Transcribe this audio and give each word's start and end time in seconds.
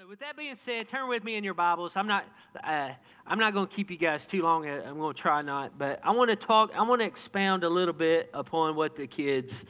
So, 0.00 0.06
with 0.06 0.20
that 0.20 0.36
being 0.36 0.54
said, 0.54 0.88
turn 0.88 1.08
with 1.08 1.24
me 1.24 1.34
in 1.34 1.42
your 1.42 1.54
Bibles. 1.54 1.92
I'm 1.96 2.06
not, 2.06 2.24
uh, 2.62 2.90
I'm 3.26 3.38
not 3.38 3.52
going 3.52 3.66
to 3.66 3.74
keep 3.74 3.90
you 3.90 3.96
guys 3.96 4.26
too 4.26 4.42
long. 4.42 4.68
Uh, 4.68 4.82
I'm 4.86 4.98
going 4.98 5.12
to 5.12 5.20
try 5.20 5.42
not, 5.42 5.76
but 5.76 5.98
I 6.04 6.12
want 6.12 6.30
to 6.30 6.36
talk. 6.36 6.70
I 6.76 6.82
want 6.82 7.00
to 7.00 7.06
expound 7.06 7.64
a 7.64 7.68
little 7.68 7.94
bit 7.94 8.30
upon 8.32 8.76
what 8.76 8.94
the 8.94 9.08
kids 9.08 9.64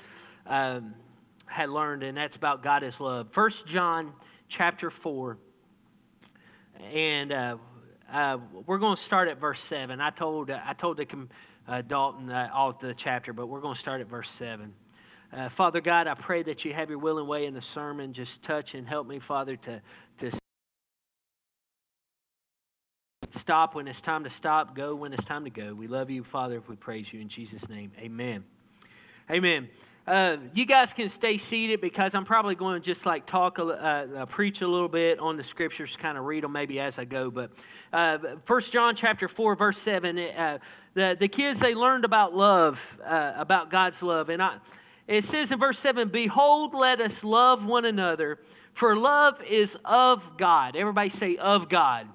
um, 0.46 0.94
had 1.46 1.70
learned, 1.70 2.02
and 2.02 2.14
that's 2.18 2.36
about 2.36 2.62
God 2.62 2.82
is 2.82 3.00
love. 3.00 3.28
First 3.30 3.64
John 3.64 4.12
chapter 4.50 4.90
four, 4.90 5.38
and 6.92 7.32
uh, 7.32 7.56
uh, 8.12 8.36
we're 8.66 8.78
going 8.78 8.96
to 8.96 9.02
start 9.02 9.28
at 9.28 9.40
verse 9.40 9.60
seven. 9.60 9.98
I 9.98 10.10
told, 10.10 10.50
I 10.50 10.74
told 10.74 10.98
the, 10.98 11.06
uh, 11.66 11.80
Dalton 11.80 12.28
uh, 12.30 12.50
all 12.52 12.74
the 12.74 12.92
chapter, 12.92 13.32
but 13.32 13.46
we're 13.46 13.60
going 13.62 13.74
to 13.74 13.80
start 13.80 14.02
at 14.02 14.08
verse 14.08 14.30
seven. 14.30 14.74
Father 15.50 15.82
God, 15.82 16.06
I 16.06 16.14
pray 16.14 16.42
that 16.44 16.64
you 16.64 16.72
have 16.72 16.88
your 16.88 16.98
will 16.98 17.18
and 17.18 17.28
way 17.28 17.44
in 17.44 17.52
the 17.52 17.60
sermon. 17.60 18.14
Just 18.14 18.42
touch 18.42 18.74
and 18.74 18.88
help 18.88 19.06
me, 19.06 19.18
Father, 19.18 19.56
to, 19.56 19.82
stop 23.30 23.74
when 23.74 23.88
it's 23.88 24.00
time 24.00 24.24
to 24.24 24.30
stop, 24.30 24.74
go 24.74 24.94
when 24.94 25.12
it's 25.12 25.24
time 25.24 25.44
to 25.44 25.50
go. 25.50 25.74
We 25.74 25.86
love 25.86 26.10
you, 26.10 26.24
Father, 26.24 26.62
we 26.68 26.76
praise 26.76 27.12
you 27.12 27.20
in 27.20 27.28
Jesus' 27.28 27.68
name. 27.68 27.92
Amen. 27.98 28.44
Amen. 29.30 29.68
Uh, 30.06 30.38
you 30.54 30.64
guys 30.64 30.94
can 30.94 31.10
stay 31.10 31.36
seated 31.36 31.82
because 31.82 32.14
I'm 32.14 32.24
probably 32.24 32.54
going 32.54 32.80
to 32.80 32.84
just 32.84 33.04
like 33.04 33.26
talk, 33.26 33.58
uh, 33.58 33.64
uh, 33.64 34.24
preach 34.24 34.62
a 34.62 34.66
little 34.66 34.88
bit 34.88 35.18
on 35.18 35.36
the 35.36 35.44
scriptures, 35.44 35.94
kind 36.00 36.16
of 36.16 36.24
read 36.24 36.44
them 36.44 36.52
maybe 36.52 36.80
as 36.80 36.98
I 36.98 37.04
go. 37.04 37.30
But 37.30 37.50
uh, 37.92 38.16
First 38.46 38.72
John 38.72 38.96
chapter 38.96 39.28
four, 39.28 39.54
verse 39.54 39.76
seven, 39.76 40.18
uh, 40.18 40.58
the 40.94 41.14
the 41.20 41.28
kids 41.28 41.60
they 41.60 41.74
learned 41.74 42.06
about 42.06 42.34
love, 42.34 42.80
uh, 43.04 43.34
about 43.36 43.70
God's 43.70 44.02
love, 44.02 44.30
and 44.30 44.42
I, 44.42 44.56
it 45.06 45.24
says 45.24 45.50
in 45.50 45.58
verse 45.58 45.78
seven, 45.78 46.08
"Behold, 46.08 46.72
let 46.72 47.02
us 47.02 47.22
love 47.22 47.62
one 47.62 47.84
another, 47.84 48.38
for 48.72 48.96
love 48.96 49.42
is 49.42 49.76
of 49.84 50.38
God." 50.38 50.74
Everybody 50.74 51.10
say, 51.10 51.36
"Of 51.36 51.68
God." 51.68 52.08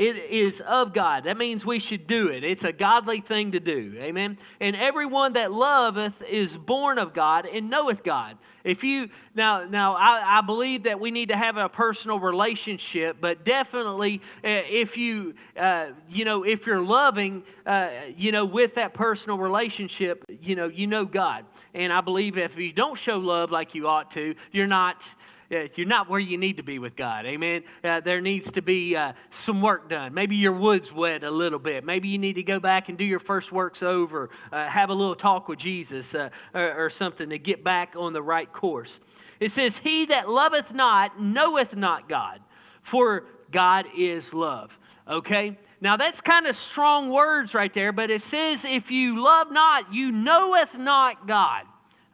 It 0.00 0.16
is 0.30 0.62
of 0.62 0.94
God. 0.94 1.24
That 1.24 1.36
means 1.36 1.62
we 1.62 1.78
should 1.78 2.06
do 2.06 2.28
it. 2.28 2.42
It's 2.42 2.64
a 2.64 2.72
godly 2.72 3.20
thing 3.20 3.52
to 3.52 3.60
do. 3.60 3.96
Amen. 3.98 4.38
And 4.58 4.74
everyone 4.74 5.34
that 5.34 5.52
loveth 5.52 6.14
is 6.26 6.56
born 6.56 6.96
of 6.96 7.12
God 7.12 7.44
and 7.44 7.68
knoweth 7.68 8.02
God. 8.02 8.38
If 8.64 8.82
you 8.82 9.10
now, 9.34 9.64
now 9.64 9.96
I, 9.96 10.38
I 10.38 10.40
believe 10.40 10.84
that 10.84 11.00
we 11.00 11.10
need 11.10 11.28
to 11.28 11.36
have 11.36 11.58
a 11.58 11.68
personal 11.68 12.18
relationship, 12.18 13.18
but 13.20 13.44
definitely 13.44 14.22
uh, 14.42 14.64
if 14.70 14.96
you, 14.96 15.34
uh, 15.54 15.88
you 16.08 16.24
know, 16.24 16.44
if 16.44 16.66
you're 16.66 16.80
loving, 16.80 17.42
uh, 17.66 17.90
you 18.16 18.32
know, 18.32 18.46
with 18.46 18.76
that 18.76 18.94
personal 18.94 19.36
relationship, 19.36 20.24
you 20.40 20.56
know, 20.56 20.68
you 20.68 20.86
know 20.86 21.04
God. 21.04 21.44
And 21.74 21.92
I 21.92 22.00
believe 22.00 22.38
if 22.38 22.56
you 22.56 22.72
don't 22.72 22.98
show 22.98 23.18
love 23.18 23.50
like 23.50 23.74
you 23.74 23.86
ought 23.86 24.10
to, 24.12 24.34
you're 24.50 24.66
not 24.66 25.02
you're 25.50 25.86
not 25.86 26.08
where 26.08 26.20
you 26.20 26.38
need 26.38 26.58
to 26.58 26.62
be 26.62 26.78
with 26.78 26.94
God. 26.94 27.26
Amen. 27.26 27.64
Uh, 27.82 28.00
there 28.00 28.20
needs 28.20 28.52
to 28.52 28.62
be 28.62 28.94
uh, 28.94 29.12
some 29.30 29.60
work 29.60 29.90
done. 29.90 30.14
Maybe 30.14 30.36
your 30.36 30.52
wood's 30.52 30.92
wet 30.92 31.24
a 31.24 31.30
little 31.30 31.58
bit. 31.58 31.84
Maybe 31.84 32.08
you 32.08 32.18
need 32.18 32.34
to 32.34 32.44
go 32.44 32.60
back 32.60 32.88
and 32.88 32.96
do 32.96 33.04
your 33.04 33.18
first 33.18 33.50
works 33.50 33.82
over, 33.82 34.30
uh, 34.52 34.68
have 34.68 34.90
a 34.90 34.94
little 34.94 35.16
talk 35.16 35.48
with 35.48 35.58
Jesus 35.58 36.14
uh, 36.14 36.30
or, 36.54 36.86
or 36.86 36.90
something 36.90 37.30
to 37.30 37.38
get 37.38 37.64
back 37.64 37.94
on 37.96 38.12
the 38.12 38.22
right 38.22 38.50
course. 38.52 39.00
It 39.40 39.50
says, 39.50 39.76
He 39.78 40.06
that 40.06 40.28
loveth 40.28 40.72
not 40.72 41.20
knoweth 41.20 41.74
not 41.74 42.08
God, 42.08 42.40
for 42.82 43.24
God 43.50 43.86
is 43.96 44.32
love. 44.32 44.78
Okay? 45.08 45.58
Now 45.80 45.96
that's 45.96 46.20
kind 46.20 46.46
of 46.46 46.54
strong 46.54 47.10
words 47.10 47.54
right 47.54 47.72
there, 47.74 47.90
but 47.90 48.10
it 48.10 48.22
says, 48.22 48.64
If 48.64 48.90
you 48.92 49.20
love 49.20 49.50
not, 49.50 49.92
you 49.92 50.12
knoweth 50.12 50.76
not 50.76 51.26
God. 51.26 51.64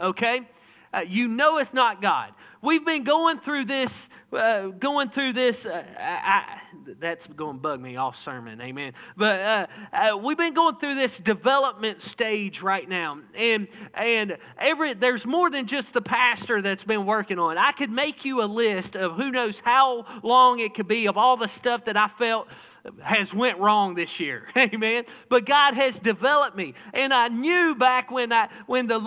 Okay? 0.01 0.41
Uh, 0.95 1.01
you 1.01 1.29
knoweth 1.29 1.75
not 1.75 2.01
God. 2.01 2.33
We've 2.67 2.85
been 2.85 3.05
going 3.05 3.39
through 3.39 3.67
this, 3.67 4.09
uh, 4.33 4.71
going 4.71 5.11
through 5.11 5.35
this. 5.35 5.67
Uh, 5.67 5.85
I, 6.01 6.63
that's 6.99 7.29
going 7.29 7.59
to 7.59 7.63
bug 7.63 7.81
me 7.81 7.95
all 7.95 8.13
sermon, 8.13 8.61
amen. 8.61 8.95
But 9.17 9.41
uh, 9.41 9.67
uh, 9.93 10.17
we've 10.17 10.37
been 10.37 10.53
going 10.53 10.75
through 10.79 10.97
this 10.97 11.17
development 11.17 12.03
stage 12.03 12.63
right 12.63 12.89
now, 12.89 13.21
and 13.37 13.69
and 13.95 14.39
every 14.59 14.95
there's 14.95 15.25
more 15.25 15.49
than 15.49 15.69
just 15.69 15.93
the 15.93 16.03
pastor 16.03 16.61
that's 16.61 16.83
been 16.83 17.07
working 17.07 17.39
on. 17.39 17.57
I 17.57 17.71
could 17.71 17.91
make 17.91 18.25
you 18.25 18.43
a 18.43 18.47
list 18.47 18.97
of 18.97 19.15
who 19.15 19.31
knows 19.31 19.61
how 19.61 20.05
long 20.25 20.59
it 20.59 20.75
could 20.75 20.89
be 20.89 21.07
of 21.07 21.17
all 21.17 21.37
the 21.37 21.47
stuff 21.47 21.85
that 21.85 21.97
I 21.97 22.09
felt 22.19 22.49
has 23.03 23.33
went 23.33 23.59
wrong 23.59 23.95
this 23.95 24.21
year. 24.21 24.49
Amen. 24.57 25.05
But 25.29 25.45
god 25.45 25.75
has 25.75 25.99
developed 25.99 26.57
me. 26.57 26.75
And 26.95 27.13
i 27.13 27.29
knew 27.29 27.75
back 27.75 28.11
when 28.11 28.33
i 28.33 28.49
when 28.67 28.87
the 28.87 28.99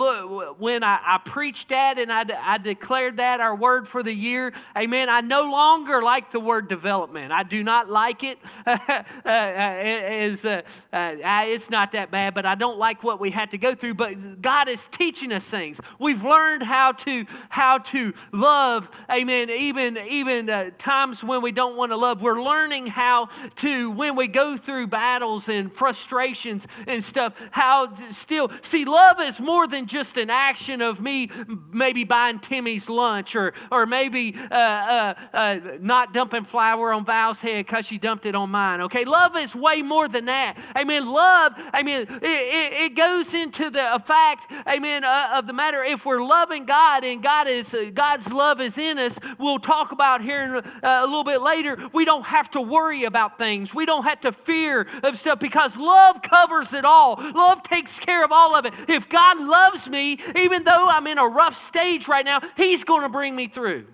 when 0.58 0.82
i, 0.82 1.00
I 1.04 1.18
preached 1.24 1.68
that 1.70 1.98
and 1.98 2.12
I, 2.12 2.24
I 2.42 2.58
declared 2.58 3.16
that 3.18 3.40
our 3.40 3.54
word 3.54 3.88
for 3.88 4.02
the 4.02 4.12
year. 4.12 4.52
Amen. 4.76 5.08
I 5.08 5.20
no 5.20 5.50
longer 5.50 6.02
like 6.02 6.30
the 6.30 6.40
word 6.40 6.68
development. 6.68 7.32
I 7.32 7.42
do 7.42 7.62
not 7.62 7.88
like 7.88 8.22
it. 8.22 8.38
Uh, 8.66 8.78
as, 9.24 10.44
uh, 10.44 10.62
uh, 10.92 11.42
it's 11.44 11.70
not 11.70 11.92
that 11.92 12.10
bad 12.10 12.34
but 12.34 12.46
i 12.46 12.54
don't 12.54 12.78
like 12.78 13.02
what 13.02 13.20
we 13.20 13.30
had 13.30 13.50
to 13.50 13.58
go 13.58 13.74
through. 13.74 13.94
But 13.94 14.42
god 14.42 14.68
is 14.68 14.86
teaching 14.92 15.32
us 15.32 15.44
things. 15.44 15.80
We've 15.98 16.22
learned 16.22 16.62
how 16.62 16.92
to 16.92 17.26
how 17.48 17.78
to 17.78 18.12
love. 18.32 18.88
Amen. 19.10 19.50
Even 19.50 19.96
even 19.98 20.50
uh, 20.50 20.70
times 20.78 21.22
when 21.22 21.42
we 21.42 21.52
don't 21.52 21.76
want 21.76 21.92
to 21.92 21.96
love 21.96 22.22
we're 22.22 22.42
learning 22.42 22.86
how 22.86 23.28
to 23.56 23.69
to 23.70 23.90
when 23.90 24.16
we 24.16 24.26
go 24.26 24.56
through 24.56 24.86
battles 24.88 25.48
and 25.48 25.72
frustrations 25.72 26.66
and 26.86 27.02
stuff, 27.02 27.34
how 27.50 27.94
still, 28.10 28.50
see, 28.62 28.84
love 28.84 29.20
is 29.20 29.38
more 29.38 29.66
than 29.66 29.86
just 29.86 30.16
an 30.16 30.30
action 30.30 30.80
of 30.80 31.00
me 31.00 31.30
maybe 31.72 32.04
buying 32.04 32.40
Timmy's 32.40 32.88
lunch 32.88 33.36
or, 33.36 33.52
or 33.70 33.86
maybe 33.86 34.34
uh, 34.50 34.54
uh, 34.54 35.14
uh, 35.32 35.58
not 35.80 36.12
dumping 36.12 36.44
flour 36.44 36.92
on 36.92 37.04
Val's 37.04 37.38
head 37.38 37.66
because 37.66 37.86
she 37.86 37.98
dumped 37.98 38.26
it 38.26 38.34
on 38.34 38.50
mine, 38.50 38.80
okay? 38.82 39.04
Love 39.04 39.36
is 39.36 39.54
way 39.54 39.82
more 39.82 40.08
than 40.08 40.24
that. 40.26 40.56
Amen. 40.76 41.06
love, 41.06 41.52
I 41.72 41.82
mean, 41.82 42.02
it, 42.02 42.22
it, 42.22 42.72
it 42.72 42.94
goes 42.96 43.32
into 43.34 43.70
the 43.70 44.02
fact, 44.04 44.52
amen, 44.68 45.04
uh, 45.04 45.30
of 45.34 45.46
the 45.46 45.52
matter 45.52 45.84
if 45.84 46.04
we're 46.04 46.22
loving 46.22 46.64
God 46.64 47.04
and 47.04 47.22
God 47.22 47.46
is, 47.46 47.72
uh, 47.72 47.90
God's 47.92 48.32
love 48.32 48.60
is 48.60 48.76
in 48.78 48.98
us, 48.98 49.18
we'll 49.38 49.58
talk 49.58 49.92
about 49.92 50.22
here 50.22 50.56
uh, 50.56 50.62
a 50.82 51.06
little 51.06 51.24
bit 51.24 51.40
later, 51.40 51.78
we 51.92 52.04
don't 52.04 52.26
have 52.26 52.50
to 52.52 52.60
worry 52.60 53.04
about 53.04 53.38
things 53.38 53.59
things. 53.60 53.74
We 53.74 53.86
don't 53.86 54.04
have 54.04 54.20
to 54.22 54.32
fear 54.32 54.86
of 55.02 55.18
stuff 55.18 55.38
because 55.38 55.76
love 55.76 56.22
covers 56.22 56.72
it 56.72 56.84
all. 56.84 57.16
Love 57.16 57.62
takes 57.62 57.98
care 57.98 58.24
of 58.24 58.32
all 58.32 58.54
of 58.54 58.64
it. 58.64 58.72
If 58.88 59.08
God 59.08 59.38
loves 59.38 59.88
me, 59.88 60.18
even 60.36 60.64
though 60.64 60.88
I'm 60.88 61.06
in 61.06 61.18
a 61.18 61.26
rough 61.26 61.66
stage 61.68 62.08
right 62.08 62.24
now, 62.24 62.40
He's 62.56 62.84
going 62.84 63.02
to 63.02 63.08
bring 63.08 63.36
me 63.36 63.48
through. 63.48 63.86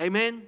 Amen. 0.00 0.42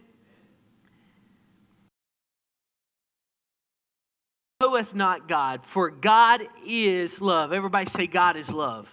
Knoweth 4.61 4.95
not 4.95 5.27
God, 5.27 5.62
for 5.65 5.91
God 5.91 6.43
is 6.67 7.21
love. 7.21 7.53
Everybody 7.53 7.89
say, 7.89 8.06
God 8.06 8.37
is 8.37 8.50
love 8.50 8.87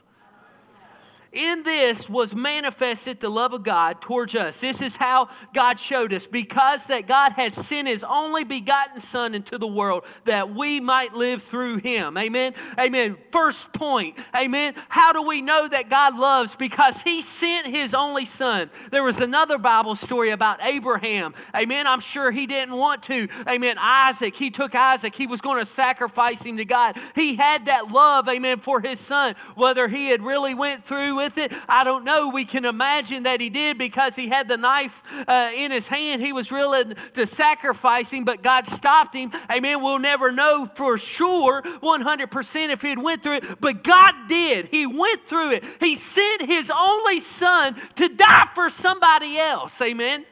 in 1.31 1.63
this 1.63 2.09
was 2.09 2.33
manifested 2.33 3.19
the 3.19 3.29
love 3.29 3.53
of 3.53 3.63
God 3.63 4.01
towards 4.01 4.35
us. 4.35 4.59
This 4.59 4.81
is 4.81 4.95
how 4.95 5.29
God 5.53 5.79
showed 5.79 6.13
us. 6.13 6.27
Because 6.27 6.85
that 6.87 7.07
God 7.07 7.33
had 7.33 7.53
sent 7.53 7.87
his 7.87 8.03
only 8.03 8.43
begotten 8.43 8.99
Son 8.99 9.35
into 9.35 9.57
the 9.57 9.67
world 9.67 10.03
that 10.25 10.53
we 10.53 10.79
might 10.79 11.13
live 11.13 11.43
through 11.43 11.77
him. 11.77 12.17
Amen. 12.17 12.53
Amen. 12.79 13.17
First 13.31 13.71
point. 13.73 14.17
Amen. 14.35 14.75
How 14.89 15.11
do 15.11 15.21
we 15.21 15.41
know 15.41 15.67
that 15.67 15.89
God 15.89 16.17
loves? 16.17 16.55
Because 16.55 16.95
he 17.03 17.21
sent 17.21 17.67
his 17.67 17.93
only 17.93 18.25
Son. 18.25 18.69
There 18.91 19.03
was 19.03 19.19
another 19.19 19.57
Bible 19.57 19.95
story 19.95 20.31
about 20.31 20.59
Abraham. 20.61 21.33
Amen. 21.55 21.87
I'm 21.87 21.99
sure 21.99 22.31
he 22.31 22.47
didn't 22.47 22.75
want 22.75 23.03
to. 23.03 23.27
Amen. 23.47 23.77
Isaac. 23.79 24.35
He 24.35 24.49
took 24.49 24.75
Isaac. 24.75 25.15
He 25.15 25.27
was 25.27 25.41
going 25.41 25.59
to 25.59 25.65
sacrifice 25.65 26.41
him 26.41 26.57
to 26.57 26.65
God. 26.65 26.97
He 27.15 27.35
had 27.35 27.65
that 27.65 27.91
love, 27.91 28.27
amen, 28.27 28.59
for 28.59 28.81
his 28.81 28.99
son. 28.99 29.35
Whether 29.55 29.87
he 29.87 30.07
had 30.07 30.23
really 30.23 30.53
went 30.53 30.85
through 30.85 31.16
with 31.17 31.37
it? 31.37 31.51
I 31.67 31.83
don't 31.83 32.05
know. 32.05 32.29
We 32.29 32.45
can 32.45 32.63
imagine 32.63 33.23
that 33.23 33.41
he 33.41 33.49
did 33.49 33.77
because 33.77 34.15
he 34.15 34.29
had 34.29 34.47
the 34.47 34.55
knife 34.55 35.03
uh, 35.27 35.51
in 35.53 35.71
his 35.71 35.87
hand. 35.87 36.21
He 36.21 36.31
was 36.31 36.49
willing 36.49 36.95
to 37.15 37.27
sacrifice 37.27 38.09
him, 38.09 38.23
but 38.23 38.41
God 38.41 38.65
stopped 38.67 39.13
him. 39.13 39.33
Amen. 39.51 39.83
We'll 39.83 39.99
never 39.99 40.31
know 40.31 40.69
for 40.75 40.97
sure 40.97 41.61
100% 41.61 42.69
if 42.69 42.81
he 42.81 42.89
had 42.89 42.99
went 42.99 43.21
through 43.21 43.37
it, 43.37 43.59
but 43.59 43.83
God 43.83 44.13
did. 44.29 44.67
He 44.67 44.87
went 44.87 45.27
through 45.27 45.51
it. 45.51 45.65
He 45.81 45.97
sent 45.97 46.43
his 46.43 46.71
only 46.73 47.19
son 47.19 47.75
to 47.95 48.07
die 48.07 48.47
for 48.55 48.69
somebody 48.69 49.37
else. 49.37 49.81
Amen. 49.81 50.25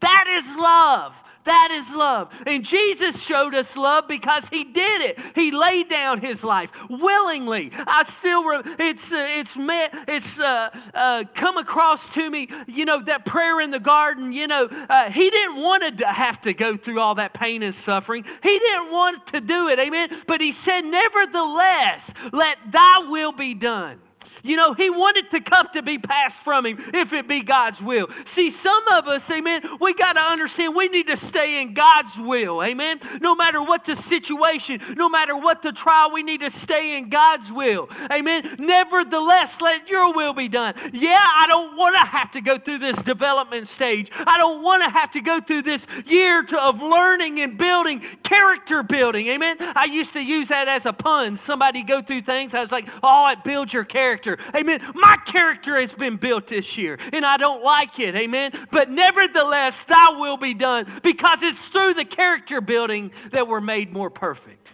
That 0.00 0.24
is 0.28 0.56
love. 0.56 1.14
That 1.44 1.70
is 1.72 1.90
love. 1.90 2.32
And 2.46 2.64
Jesus 2.64 3.20
showed 3.20 3.54
us 3.54 3.76
love 3.76 4.06
because 4.06 4.46
he 4.48 4.62
did 4.62 5.00
it. 5.02 5.18
He 5.34 5.50
laid 5.50 5.88
down 5.88 6.20
his 6.20 6.44
life 6.44 6.70
willingly. 6.88 7.72
I 7.74 8.04
still, 8.04 8.44
re- 8.44 8.62
it's, 8.78 9.12
uh, 9.12 9.26
it's, 9.28 9.56
met, 9.56 9.92
it's 10.06 10.38
uh, 10.38 10.70
uh, 10.94 11.24
come 11.34 11.58
across 11.58 12.08
to 12.10 12.30
me, 12.30 12.48
you 12.66 12.84
know, 12.84 13.02
that 13.04 13.26
prayer 13.26 13.60
in 13.60 13.70
the 13.70 13.80
garden, 13.80 14.32
you 14.32 14.46
know, 14.46 14.68
uh, 14.88 15.10
he 15.10 15.30
didn't 15.30 15.56
want 15.56 15.98
to 15.98 16.06
have 16.06 16.40
to 16.42 16.52
go 16.52 16.76
through 16.76 17.00
all 17.00 17.16
that 17.16 17.34
pain 17.34 17.62
and 17.62 17.74
suffering. 17.74 18.24
He 18.42 18.58
didn't 18.58 18.92
want 18.92 19.26
to 19.28 19.40
do 19.40 19.68
it, 19.68 19.80
amen? 19.80 20.22
But 20.28 20.40
he 20.40 20.52
said, 20.52 20.82
nevertheless, 20.82 22.12
let 22.32 22.58
thy 22.70 22.98
will 23.08 23.32
be 23.32 23.54
done. 23.54 23.98
You 24.42 24.56
know, 24.56 24.74
he 24.74 24.90
wanted 24.90 25.26
the 25.30 25.40
cup 25.40 25.72
to 25.74 25.82
be 25.82 25.98
passed 25.98 26.40
from 26.40 26.66
him 26.66 26.78
if 26.92 27.12
it 27.12 27.28
be 27.28 27.40
God's 27.40 27.80
will. 27.80 28.08
See, 28.26 28.50
some 28.50 28.86
of 28.88 29.06
us, 29.06 29.30
amen, 29.30 29.62
we 29.80 29.94
got 29.94 30.14
to 30.14 30.20
understand 30.20 30.74
we 30.74 30.88
need 30.88 31.06
to 31.06 31.16
stay 31.16 31.62
in 31.62 31.74
God's 31.74 32.18
will, 32.18 32.62
amen. 32.62 33.00
No 33.20 33.36
matter 33.36 33.62
what 33.62 33.84
the 33.84 33.94
situation, 33.94 34.80
no 34.96 35.08
matter 35.08 35.36
what 35.36 35.62
the 35.62 35.70
trial, 35.70 36.10
we 36.12 36.22
need 36.22 36.40
to 36.40 36.50
stay 36.50 36.98
in 36.98 37.08
God's 37.08 37.52
will, 37.52 37.88
amen. 38.10 38.56
Nevertheless, 38.58 39.60
let 39.60 39.88
your 39.88 40.12
will 40.12 40.32
be 40.32 40.48
done. 40.48 40.74
Yeah, 40.92 41.22
I 41.22 41.46
don't 41.46 41.76
want 41.76 41.94
to 41.94 42.04
have 42.04 42.32
to 42.32 42.40
go 42.40 42.58
through 42.58 42.78
this 42.78 42.96
development 43.02 43.68
stage. 43.68 44.10
I 44.14 44.38
don't 44.38 44.62
want 44.62 44.82
to 44.82 44.90
have 44.90 45.12
to 45.12 45.20
go 45.20 45.40
through 45.40 45.62
this 45.62 45.86
year 46.06 46.42
to, 46.42 46.60
of 46.60 46.82
learning 46.82 47.40
and 47.40 47.56
building, 47.56 48.02
character 48.24 48.82
building, 48.82 49.28
amen. 49.28 49.56
I 49.60 49.84
used 49.84 50.14
to 50.14 50.20
use 50.20 50.48
that 50.48 50.66
as 50.66 50.84
a 50.84 50.92
pun. 50.92 51.36
Somebody 51.36 51.84
go 51.84 52.02
through 52.02 52.22
things, 52.22 52.54
I 52.54 52.60
was 52.60 52.72
like, 52.72 52.88
oh, 53.04 53.28
it 53.30 53.44
builds 53.44 53.72
your 53.72 53.84
character. 53.84 54.31
Amen. 54.54 54.80
My 54.94 55.16
character 55.26 55.78
has 55.78 55.92
been 55.92 56.16
built 56.16 56.46
this 56.46 56.76
year, 56.76 56.98
and 57.12 57.24
I 57.24 57.36
don't 57.36 57.62
like 57.62 57.98
it. 57.98 58.14
Amen. 58.14 58.52
But 58.70 58.90
nevertheless, 58.90 59.76
thy 59.88 60.10
will 60.18 60.36
be 60.36 60.54
done 60.54 60.86
because 61.02 61.42
it's 61.42 61.66
through 61.66 61.94
the 61.94 62.04
character 62.04 62.60
building 62.60 63.12
that 63.30 63.48
we're 63.48 63.60
made 63.60 63.92
more 63.92 64.10
perfect. 64.10 64.72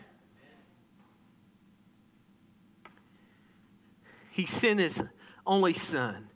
He 4.31 4.47
sent 4.47 4.79
his 4.79 5.03
only 5.47 5.75
son 5.75 6.28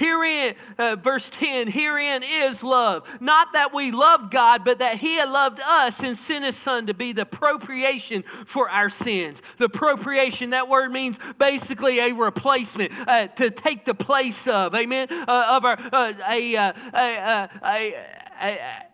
Herein, 0.00 0.54
uh, 0.78 0.96
verse 0.96 1.28
10, 1.30 1.68
herein 1.68 2.22
is 2.22 2.62
love. 2.62 3.06
Not 3.20 3.52
that 3.52 3.74
we 3.74 3.90
love 3.90 4.30
God, 4.30 4.64
but 4.64 4.78
that 4.78 4.96
He 4.96 5.16
had 5.16 5.28
loved 5.28 5.60
us 5.60 6.00
and 6.00 6.16
sent 6.16 6.42
His 6.42 6.56
Son 6.56 6.86
to 6.86 6.94
be 6.94 7.12
the 7.12 7.26
propitiation 7.26 8.24
for 8.46 8.70
our 8.70 8.88
sins. 8.88 9.42
The 9.58 9.68
propitiation, 9.68 10.50
that 10.50 10.70
word 10.70 10.90
means 10.90 11.18
basically 11.36 11.98
a 11.98 12.12
replacement, 12.12 12.92
uh, 13.06 13.26
to 13.26 13.50
take 13.50 13.84
the 13.84 13.92
place 13.92 14.46
of, 14.46 14.74
amen, 14.74 15.08
uh, 15.10 15.46
of 15.50 15.66
our, 15.66 15.78
uh, 15.92 16.14
a, 16.30 16.56
uh, 16.56 16.72
a, 16.94 17.48
a, 17.62 18.08
a 18.40 18.86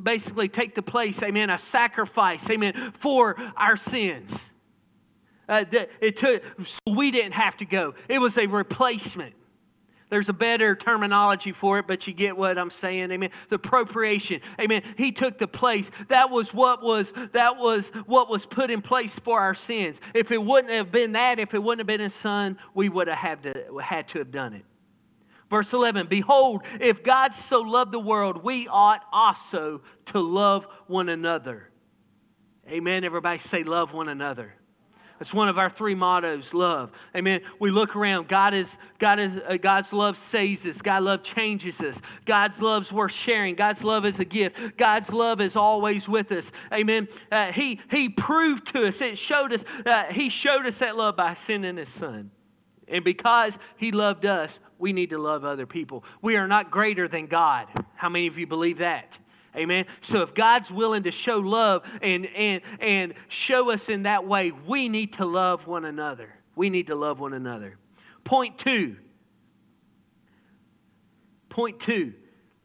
basically 0.00 0.48
take 0.48 0.76
the 0.76 0.82
place, 0.82 1.20
amen, 1.20 1.50
a 1.50 1.58
sacrifice, 1.58 2.48
amen, 2.48 2.92
for 2.96 3.36
our 3.56 3.76
sins. 3.76 4.38
Uh, 5.48 5.64
it 6.00 6.16
took, 6.16 6.44
so 6.62 6.78
we 6.94 7.10
didn't 7.10 7.32
have 7.32 7.56
to 7.56 7.64
go. 7.64 7.94
It 8.08 8.20
was 8.20 8.38
a 8.38 8.46
replacement. 8.46 9.34
There's 10.12 10.28
a 10.28 10.34
better 10.34 10.76
terminology 10.76 11.52
for 11.52 11.78
it, 11.78 11.86
but 11.86 12.06
you 12.06 12.12
get 12.12 12.36
what 12.36 12.58
I'm 12.58 12.68
saying. 12.68 13.10
Amen. 13.10 13.30
The 13.48 13.54
appropriation. 13.54 14.42
Amen. 14.60 14.82
He 14.98 15.10
took 15.10 15.38
the 15.38 15.48
place. 15.48 15.90
That 16.08 16.28
was 16.28 16.52
what 16.52 16.82
was 16.82 17.14
that 17.32 17.56
was 17.56 17.88
what 18.04 18.28
was 18.28 18.44
put 18.44 18.70
in 18.70 18.82
place 18.82 19.14
for 19.14 19.40
our 19.40 19.54
sins. 19.54 20.02
If 20.12 20.30
it 20.30 20.36
wouldn't 20.36 20.70
have 20.70 20.92
been 20.92 21.12
that, 21.12 21.38
if 21.38 21.54
it 21.54 21.62
wouldn't 21.62 21.80
have 21.80 21.86
been 21.86 22.00
his 22.04 22.12
son, 22.12 22.58
we 22.74 22.90
would 22.90 23.08
have 23.08 23.16
had 23.16 23.42
to, 23.44 23.78
had 23.78 24.06
to 24.08 24.18
have 24.18 24.30
done 24.30 24.52
it. 24.52 24.66
Verse 25.48 25.72
11 25.72 26.08
Behold, 26.08 26.60
if 26.78 27.02
God 27.02 27.34
so 27.34 27.60
loved 27.60 27.92
the 27.92 27.98
world, 27.98 28.44
we 28.44 28.68
ought 28.68 29.00
also 29.12 29.80
to 30.08 30.20
love 30.20 30.66
one 30.88 31.08
another. 31.08 31.70
Amen. 32.68 33.04
Everybody 33.04 33.38
say, 33.38 33.64
Love 33.64 33.94
one 33.94 34.10
another. 34.10 34.56
It's 35.22 35.32
one 35.32 35.48
of 35.48 35.56
our 35.56 35.70
three 35.70 35.94
mottos, 35.94 36.52
love. 36.52 36.90
Amen. 37.14 37.42
We 37.60 37.70
look 37.70 37.94
around. 37.94 38.26
God 38.26 38.54
is, 38.54 38.76
God 38.98 39.20
is, 39.20 39.32
uh, 39.46 39.56
God's 39.56 39.92
love 39.92 40.18
saves 40.18 40.66
us. 40.66 40.82
God's 40.82 41.04
love 41.04 41.22
changes 41.22 41.80
us. 41.80 42.00
God's 42.26 42.60
love's 42.60 42.90
worth 42.90 43.12
sharing. 43.12 43.54
God's 43.54 43.84
love 43.84 44.04
is 44.04 44.18
a 44.18 44.24
gift. 44.24 44.76
God's 44.76 45.12
love 45.12 45.40
is 45.40 45.54
always 45.54 46.08
with 46.08 46.32
us. 46.32 46.50
Amen. 46.72 47.06
Uh, 47.30 47.52
he, 47.52 47.80
he 47.88 48.08
proved 48.08 48.66
to 48.72 48.84
us, 48.84 49.00
it 49.00 49.16
showed 49.16 49.52
us, 49.52 49.64
uh, 49.86 50.06
He 50.06 50.28
showed 50.28 50.66
us 50.66 50.78
that 50.78 50.96
love 50.96 51.14
by 51.14 51.34
sending 51.34 51.76
His 51.76 51.88
Son. 51.88 52.32
And 52.88 53.04
because 53.04 53.56
He 53.76 53.92
loved 53.92 54.26
us, 54.26 54.58
we 54.76 54.92
need 54.92 55.10
to 55.10 55.18
love 55.18 55.44
other 55.44 55.66
people. 55.66 56.02
We 56.20 56.34
are 56.34 56.48
not 56.48 56.72
greater 56.72 57.06
than 57.06 57.26
God. 57.26 57.68
How 57.94 58.08
many 58.08 58.26
of 58.26 58.38
you 58.38 58.48
believe 58.48 58.78
that? 58.78 59.20
Amen. 59.54 59.84
So 60.00 60.22
if 60.22 60.34
God's 60.34 60.70
willing 60.70 61.02
to 61.02 61.10
show 61.10 61.36
love 61.38 61.82
and, 62.00 62.26
and, 62.26 62.62
and 62.80 63.14
show 63.28 63.70
us 63.70 63.88
in 63.90 64.04
that 64.04 64.26
way, 64.26 64.50
we 64.50 64.88
need 64.88 65.14
to 65.14 65.26
love 65.26 65.66
one 65.66 65.84
another. 65.84 66.32
We 66.56 66.70
need 66.70 66.86
to 66.86 66.94
love 66.94 67.20
one 67.20 67.34
another. 67.34 67.76
Point 68.24 68.58
two. 68.58 68.96
Point 71.50 71.80
two. 71.80 72.14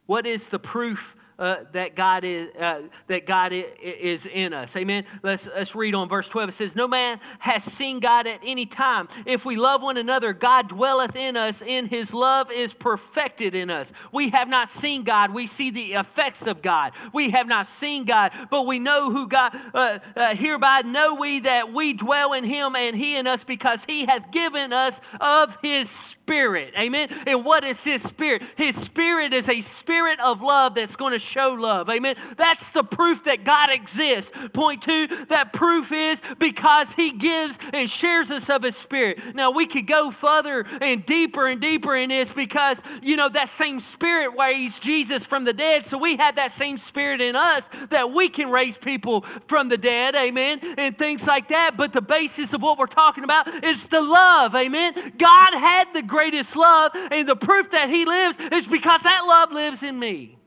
What 0.06 0.26
is 0.26 0.46
the 0.46 0.60
proof 0.60 1.17
uh, 1.40 1.58
that 1.72 1.96
God 1.96 2.24
is 2.24 2.50
uh, 2.60 2.82
that 3.08 3.28
God 3.28 3.54
is 3.54 4.26
in 4.26 4.54
us. 4.54 4.76
Amen. 4.76 5.06
Let's 5.22 5.48
let's 5.48 5.76
read 5.76 5.94
on 5.94 6.10
verse 6.10 6.28
12. 6.28 6.50
It 6.50 6.52
says, 6.54 6.76
"No 6.76 6.88
man 6.88 7.20
has 7.40 7.64
seen 7.64 8.00
God 8.00 8.26
at 8.28 8.40
any 8.44 8.66
time. 8.66 9.08
If 9.26 9.46
we 9.46 9.56
love 9.56 9.82
one 9.82 9.98
another, 9.98 10.34
God 10.34 10.70
dwelleth 10.70 11.16
in 11.16 11.38
us, 11.38 11.62
and 11.62 11.88
His 11.88 12.14
love 12.14 12.52
is 12.52 12.74
perfected 12.74 13.54
in 13.54 13.70
us. 13.70 13.92
We 14.12 14.30
have 14.30 14.48
not 14.48 14.70
seen 14.70 15.04
God. 15.04 15.34
We 15.34 15.48
see 15.48 15.70
the 15.70 15.94
effects 15.94 16.48
of 16.48 16.62
God. 16.62 16.94
We 17.14 17.30
have 17.32 17.48
not 17.48 17.68
seen 17.68 18.06
God, 18.06 18.32
but 18.50 18.66
we 18.66 18.80
know 18.80 19.12
who 19.12 19.28
God. 19.28 19.60
Uh, 19.74 20.00
uh 20.16 20.36
hereby 20.36 20.82
know 20.82 21.16
we 21.16 21.40
that 21.42 21.74
we 21.74 21.94
dwell 21.94 22.34
in 22.34 22.44
Him, 22.44 22.76
and 22.76 22.96
He 22.96 23.16
in 23.16 23.28
us, 23.28 23.44
because 23.44 23.84
He 23.84 24.06
hath 24.06 24.32
given 24.32 24.74
us 24.74 25.00
of 25.20 25.58
His 25.62 25.90
Spirit. 25.90 26.17
Amen. 26.30 27.10
And 27.26 27.46
what 27.46 27.64
is 27.64 27.84
His 27.84 28.02
Spirit? 28.02 28.44
His 28.56 28.76
Spirit 28.76 29.34
is 29.34 29.48
a 29.50 29.62
spirit 29.62 30.20
of 30.20 30.42
love 30.42 30.76
that's 30.76 30.96
going 30.96 31.14
to 31.14 31.20
show 31.20 31.54
love. 31.54 31.90
Amen. 31.90 32.16
That's 32.38 32.70
the 32.70 32.84
proof 32.84 33.24
that 33.26 33.44
God 33.44 33.70
exists. 33.70 34.32
Point 34.54 34.82
two, 34.82 35.08
that 35.30 35.54
proof 35.54 35.92
is 35.92 36.22
because 36.40 36.92
He 36.92 37.12
gives 37.12 37.58
and 37.74 37.90
shares 37.90 38.30
us 38.30 38.50
of 38.50 38.64
His 38.64 38.76
Spirit. 38.76 39.36
Now, 39.36 39.52
we 39.52 39.66
could 39.66 39.88
go 39.88 40.12
further 40.12 40.66
and 40.82 41.06
deeper 41.06 41.48
and 41.48 41.62
deeper 41.62 41.96
in 41.96 42.10
this 42.10 42.30
because, 42.30 42.82
you 43.02 43.16
know, 43.16 43.30
that 43.30 43.50
same 43.50 43.80
Spirit 43.80 44.38
raised 44.38 44.82
Jesus 44.82 45.26
from 45.26 45.46
the 45.46 45.54
dead. 45.54 45.86
So 45.86 45.98
we 45.98 46.18
have 46.18 46.36
that 46.36 46.52
same 46.52 46.78
Spirit 46.78 47.22
in 47.22 47.36
us 47.36 47.70
that 47.90 48.12
we 48.12 48.30
can 48.30 48.50
raise 48.50 48.78
people 48.78 49.26
from 49.48 49.70
the 49.70 49.78
dead. 49.78 50.16
Amen. 50.16 50.60
And 50.78 50.98
things 50.98 51.26
like 51.26 51.50
that. 51.50 51.78
But 51.78 51.94
the 51.94 52.02
basis 52.02 52.54
of 52.54 52.62
what 52.62 52.78
we're 52.78 52.88
talking 52.88 53.24
about 53.24 53.64
is 53.64 53.86
the 53.86 54.02
love. 54.02 54.56
Amen. 54.56 55.14
God 55.18 55.54
had 55.54 55.94
the 55.94 56.02
greatest 56.18 56.56
love, 56.56 56.92
and 57.12 57.30
the 57.30 57.36
proof 57.36 57.70
that 57.72 57.92
He 57.92 58.04
lives 58.04 58.38
is 58.52 58.66
because 58.66 59.04
that 59.04 59.22
love 59.28 59.52
lives 59.52 59.84
in 59.84 60.00
me. 60.00 60.40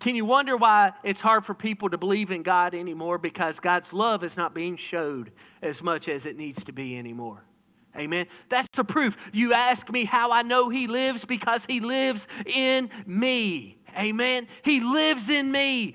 Can 0.00 0.16
you 0.16 0.24
wonder 0.24 0.56
why 0.56 0.92
it's 1.04 1.20
hard 1.20 1.44
for 1.44 1.54
people 1.54 1.90
to 1.90 1.98
believe 1.98 2.32
in 2.32 2.42
God 2.42 2.74
anymore? 2.74 3.18
Because 3.18 3.60
God's 3.60 3.92
love 3.92 4.24
is 4.24 4.36
not 4.36 4.52
being 4.52 4.76
showed 4.76 5.30
as 5.62 5.80
much 5.80 6.08
as 6.08 6.26
it 6.26 6.36
needs 6.36 6.64
to 6.64 6.72
be 6.72 6.98
anymore. 6.98 7.44
Amen. 7.96 8.26
That's 8.48 8.68
the 8.74 8.82
proof. 8.82 9.16
You 9.32 9.52
ask 9.52 9.88
me 9.90 10.04
how 10.04 10.32
I 10.32 10.42
know 10.42 10.68
He 10.68 10.88
lives 10.88 11.24
because 11.24 11.64
He 11.66 11.78
lives 11.78 12.26
in 12.46 12.90
me. 13.06 13.78
Amen. 13.96 14.48
He 14.64 14.80
lives 14.80 15.28
in 15.28 15.52
me. 15.52 15.94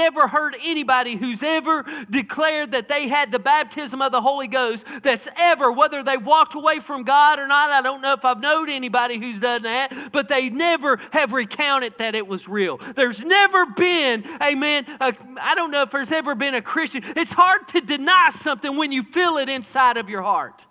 Never 0.00 0.28
heard 0.28 0.56
anybody 0.62 1.16
who's 1.16 1.42
ever 1.42 1.84
declared 2.10 2.72
that 2.72 2.88
they 2.88 3.08
had 3.08 3.32
the 3.32 3.38
baptism 3.38 4.02
of 4.02 4.12
the 4.12 4.20
Holy 4.20 4.46
Ghost 4.46 4.84
that's 5.02 5.28
ever, 5.36 5.72
whether 5.72 6.02
they 6.02 6.16
walked 6.16 6.54
away 6.54 6.80
from 6.80 7.02
God 7.02 7.38
or 7.38 7.46
not, 7.46 7.70
I 7.70 7.82
don't 7.82 8.00
know 8.00 8.12
if 8.12 8.24
I've 8.24 8.40
known 8.40 8.68
anybody 8.68 9.18
who's 9.18 9.40
done 9.40 9.62
that, 9.62 10.12
but 10.12 10.28
they 10.28 10.50
never 10.50 10.98
have 11.12 11.32
recounted 11.32 11.94
that 11.98 12.14
it 12.14 12.26
was 12.26 12.48
real. 12.48 12.78
There's 12.96 13.20
never 13.20 13.66
been, 13.66 14.24
amen, 14.42 14.86
I 15.00 15.54
don't 15.54 15.70
know 15.70 15.82
if 15.82 15.90
there's 15.90 16.12
ever 16.12 16.34
been 16.34 16.54
a 16.54 16.62
Christian. 16.62 17.02
It's 17.16 17.32
hard 17.32 17.68
to 17.68 17.80
deny 17.80 18.30
something 18.30 18.76
when 18.76 18.92
you 18.92 19.02
feel 19.02 19.36
it 19.38 19.48
inside 19.48 19.96
of 19.96 20.08
your 20.08 20.22
heart. 20.22 20.66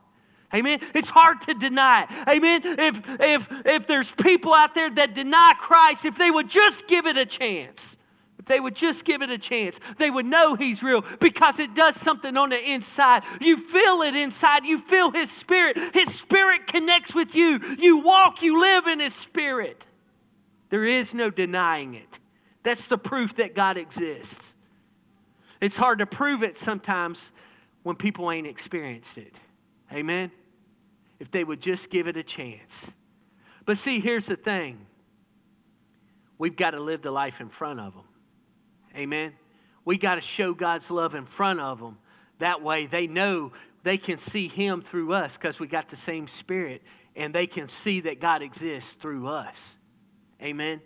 Amen. 0.52 0.80
It's 0.96 1.10
hard 1.10 1.42
to 1.42 1.54
deny. 1.54 2.08
Amen. 2.28 2.62
If 2.64 3.20
if 3.20 3.48
if 3.68 3.86
there's 3.86 4.12
people 4.14 4.52
out 4.52 4.74
there 4.74 4.90
that 4.90 5.14
deny 5.14 5.54
Christ, 5.60 6.06
if 6.06 6.18
they 6.18 6.32
would 6.32 6.50
just 6.50 6.88
give 6.88 7.06
it 7.06 7.18
a 7.18 7.26
chance 7.28 7.98
they 8.50 8.60
would 8.60 8.76
just 8.76 9.06
give 9.06 9.22
it 9.22 9.30
a 9.30 9.38
chance, 9.38 9.80
they 9.98 10.10
would 10.10 10.26
know 10.26 10.56
He's 10.56 10.84
real 10.84 11.06
because 11.20 11.60
it 11.60 11.76
does 11.76 11.96
something 11.96 12.36
on 12.36 12.50
the 12.50 12.60
inside. 12.60 13.24
You 13.40 13.58
feel 13.58 14.02
it 14.02 14.16
inside. 14.16 14.66
You 14.66 14.82
feel 14.82 15.12
His 15.12 15.32
Spirit. 15.32 15.78
His 15.94 16.14
Spirit 16.14 16.68
connects 16.68 17.16
with 17.16 17.36
you. 17.36 17.62
You 17.78 18.00
walk, 18.00 18.42
you 18.42 18.60
live 18.60 18.88
in 18.88 19.00
His 19.00 19.14
Spirit. 19.14 19.86
There 20.70 20.84
is 20.84 21.14
no 21.14 21.30
denying 21.30 21.94
it. 21.94 22.20
That's 22.64 22.88
the 22.88 22.98
proof 22.98 23.36
that 23.36 23.56
God 23.56 23.78
exists. 23.78 24.52
It's 25.62 25.78
hard 25.78 26.00
to 26.00 26.06
prove 26.06 26.42
it 26.42 26.58
sometimes 26.58 27.32
when 27.84 27.96
people 27.96 28.32
ain't 28.32 28.48
experienced 28.48 29.18
it. 29.18 29.36
Amen? 29.94 30.32
If 31.20 31.30
they 31.32 31.44
would 31.44 31.62
just 31.62 31.90
give 31.90 32.08
it 32.08 32.18
a 32.18 32.24
chance. 32.24 32.88
But 33.66 33.78
see, 33.78 34.00
here's 34.00 34.26
the 34.26 34.36
thing 34.36 34.88
we've 36.40 36.56
got 36.56 36.72
to 36.72 36.80
live 36.80 37.04
the 37.04 37.12
life 37.12 37.42
in 37.42 37.50
front 37.50 37.80
of 37.80 37.94
them. 37.94 38.04
Amen. 38.96 39.34
We 39.86 39.98
got 39.98 40.16
to 40.16 40.22
show 40.22 40.54
God's 40.54 40.90
love 40.92 41.16
in 41.16 41.26
front 41.26 41.60
of 41.60 41.80
them. 41.80 41.98
That 42.40 42.62
way 42.62 42.86
they 42.86 43.08
know 43.08 43.52
they 43.84 43.98
can 43.98 44.18
see 44.18 44.48
Him 44.48 44.82
through 44.82 45.14
us 45.14 45.38
because 45.38 45.60
we 45.60 45.68
got 45.68 45.90
the 45.90 45.96
same 45.96 46.28
Spirit 46.28 46.82
and 47.16 47.34
they 47.34 47.48
can 47.48 47.70
see 47.70 48.02
that 48.02 48.20
God 48.20 48.42
exists 48.42 48.94
through 48.94 49.28
us. 49.28 49.76
Amen. 50.42 50.82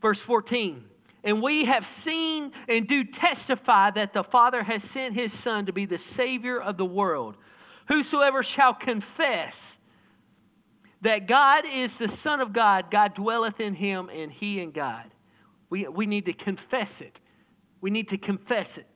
Verse 0.00 0.20
14 0.20 0.84
And 1.24 1.42
we 1.42 1.64
have 1.64 1.86
seen 1.86 2.52
and 2.68 2.86
do 2.86 3.04
testify 3.04 3.90
that 3.90 4.12
the 4.12 4.24
Father 4.24 4.62
has 4.62 4.82
sent 4.82 5.14
his 5.14 5.32
Son 5.32 5.66
to 5.66 5.72
be 5.72 5.86
the 5.86 5.98
Savior 5.98 6.60
of 6.60 6.76
the 6.76 6.84
world. 6.84 7.36
Whosoever 7.88 8.42
shall 8.42 8.74
confess 8.74 9.78
that 11.00 11.26
God 11.26 11.64
is 11.64 11.96
the 11.96 12.08
Son 12.08 12.40
of 12.40 12.52
God, 12.52 12.90
God 12.90 13.14
dwelleth 13.14 13.60
in 13.60 13.74
him, 13.74 14.10
and 14.12 14.32
he 14.32 14.60
in 14.60 14.72
God. 14.72 15.04
We, 15.70 15.86
we 15.88 16.06
need 16.06 16.26
to 16.26 16.32
confess 16.32 17.00
it. 17.00 17.20
We 17.80 17.90
need 17.90 18.08
to 18.08 18.18
confess 18.18 18.78
it. 18.78 18.86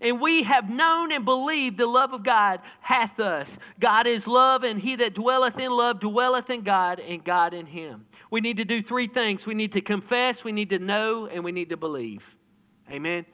And 0.00 0.20
we 0.20 0.44
have 0.44 0.70
known 0.70 1.10
and 1.10 1.24
believed 1.24 1.76
the 1.76 1.86
love 1.86 2.12
of 2.12 2.22
God 2.22 2.60
hath 2.80 3.18
us. 3.18 3.58
God 3.80 4.06
is 4.06 4.28
love, 4.28 4.62
and 4.62 4.80
he 4.80 4.94
that 4.96 5.14
dwelleth 5.14 5.58
in 5.58 5.72
love 5.72 5.98
dwelleth 5.98 6.50
in 6.50 6.62
God, 6.62 7.00
and 7.00 7.24
God 7.24 7.52
in 7.52 7.66
him. 7.66 8.06
We 8.30 8.40
need 8.40 8.58
to 8.58 8.64
do 8.64 8.80
three 8.80 9.08
things 9.08 9.44
we 9.44 9.54
need 9.54 9.72
to 9.72 9.80
confess, 9.80 10.44
we 10.44 10.52
need 10.52 10.70
to 10.70 10.78
know, 10.78 11.26
and 11.26 11.42
we 11.42 11.50
need 11.50 11.70
to 11.70 11.76
believe. 11.76 12.22
Amen. 12.90 13.26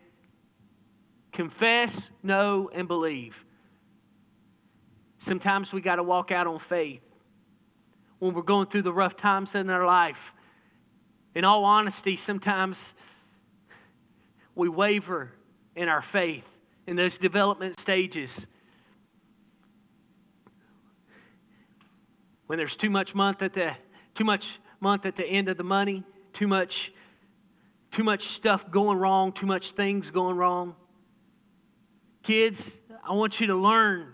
Confess, 1.33 2.09
know, 2.23 2.71
and 2.73 2.89
believe. 2.89 3.45
Sometimes 5.19 5.73
we 5.73 5.81
got 5.81 5.97
to 5.97 6.03
walk 6.03 6.31
out 6.31 6.47
on 6.47 6.59
faith 6.59 7.03
when 8.21 8.35
we're 8.35 8.43
going 8.43 8.69
through 8.69 8.83
the 8.83 8.93
rough 8.93 9.17
times 9.17 9.55
in 9.55 9.69
our 9.69 9.85
life. 9.85 10.33
In 11.35 11.45
all 11.45 11.65
honesty, 11.65 12.17
sometimes 12.17 12.95
we 14.55 14.69
waver 14.69 15.33
in 15.75 15.89
our 15.89 16.03
faith 16.03 16.45
in 16.87 16.97
those 16.97 17.19
development 17.19 17.79
stages. 17.79 18.47
When 22.47 22.59
there's 22.59 22.77
too 22.77 22.91
much 22.91 23.15
month 23.15 23.43
at 23.43 23.55
the 23.55 23.75
too 24.15 24.25
much 24.25 24.47
month 24.79 25.07
at 25.07 25.17
the 25.17 25.27
end 25.27 25.49
of 25.49 25.57
the 25.57 25.65
money, 25.65 26.05
too 26.33 26.47
much 26.47 26.93
too 27.91 28.05
much 28.05 28.29
stuff 28.29 28.71
going 28.71 28.99
wrong, 28.99 29.33
too 29.33 29.47
much 29.47 29.73
things 29.73 30.11
going 30.11 30.37
wrong. 30.37 30.77
Kids, 32.23 32.71
I 33.03 33.13
want 33.13 33.41
you 33.41 33.49
to 33.49 33.57
learn 33.57 34.13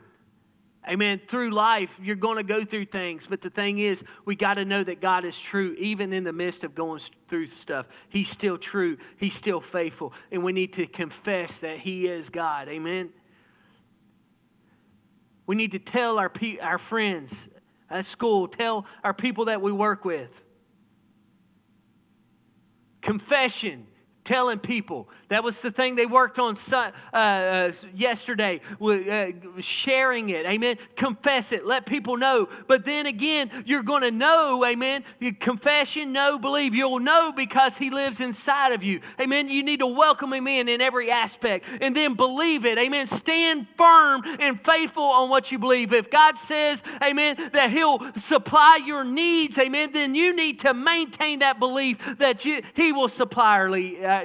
Amen. 0.88 1.20
Through 1.28 1.50
life, 1.50 1.90
you're 2.02 2.16
going 2.16 2.38
to 2.38 2.42
go 2.42 2.64
through 2.64 2.86
things, 2.86 3.26
but 3.28 3.42
the 3.42 3.50
thing 3.50 3.78
is, 3.78 4.02
we 4.24 4.34
got 4.34 4.54
to 4.54 4.64
know 4.64 4.82
that 4.82 5.00
God 5.00 5.26
is 5.26 5.38
true, 5.38 5.76
even 5.78 6.12
in 6.12 6.24
the 6.24 6.32
midst 6.32 6.64
of 6.64 6.74
going 6.74 7.00
through 7.28 7.48
stuff. 7.48 7.86
He's 8.08 8.30
still 8.30 8.56
true, 8.56 8.96
He's 9.18 9.34
still 9.34 9.60
faithful, 9.60 10.14
and 10.32 10.42
we 10.42 10.52
need 10.52 10.72
to 10.74 10.86
confess 10.86 11.58
that 11.58 11.80
He 11.80 12.06
is 12.06 12.30
God. 12.30 12.68
Amen. 12.68 13.10
We 15.46 15.54
need 15.54 15.72
to 15.72 15.78
tell 15.78 16.18
our, 16.18 16.30
pe- 16.30 16.58
our 16.58 16.78
friends 16.78 17.48
at 17.90 18.06
school, 18.06 18.48
tell 18.48 18.86
our 19.04 19.12
people 19.12 19.46
that 19.46 19.60
we 19.60 19.72
work 19.72 20.04
with. 20.04 20.30
Confession 23.02 23.86
telling 24.30 24.60
people. 24.60 25.08
That 25.28 25.42
was 25.42 25.60
the 25.60 25.72
thing 25.72 25.96
they 25.96 26.06
worked 26.06 26.38
on 26.38 26.56
uh, 26.72 26.92
uh, 27.12 27.72
yesterday, 27.92 28.60
uh, 28.80 29.26
sharing 29.58 30.30
it. 30.30 30.46
Amen. 30.46 30.78
Confess 30.94 31.50
it. 31.50 31.66
Let 31.66 31.84
people 31.84 32.16
know. 32.16 32.48
But 32.68 32.84
then 32.84 33.06
again, 33.06 33.50
you're 33.66 33.82
going 33.82 34.02
to 34.02 34.12
know. 34.12 34.64
Amen. 34.64 35.04
Confession, 35.40 36.12
know, 36.12 36.38
believe. 36.38 36.76
You'll 36.76 37.00
know 37.00 37.32
because 37.34 37.76
He 37.76 37.90
lives 37.90 38.20
inside 38.20 38.72
of 38.72 38.84
you. 38.84 39.00
Amen. 39.20 39.48
You 39.48 39.64
need 39.64 39.80
to 39.80 39.86
welcome 39.88 40.32
Him 40.32 40.46
in 40.46 40.68
in 40.68 40.80
every 40.80 41.10
aspect 41.10 41.64
and 41.80 41.96
then 41.96 42.14
believe 42.14 42.64
it. 42.64 42.78
Amen. 42.78 43.08
Stand 43.08 43.66
firm 43.76 44.22
and 44.38 44.64
faithful 44.64 45.02
on 45.02 45.28
what 45.28 45.50
you 45.50 45.58
believe. 45.58 45.92
If 45.92 46.08
God 46.08 46.38
says, 46.38 46.84
Amen, 47.02 47.50
that 47.52 47.72
He'll 47.72 48.00
supply 48.16 48.78
your 48.86 49.02
needs, 49.02 49.58
Amen, 49.58 49.90
then 49.92 50.14
you 50.14 50.36
need 50.36 50.60
to 50.60 50.72
maintain 50.72 51.40
that 51.40 51.58
belief 51.58 51.98
that 52.18 52.44
you, 52.44 52.62
He 52.74 52.92
will 52.92 53.08
supply 53.08 53.40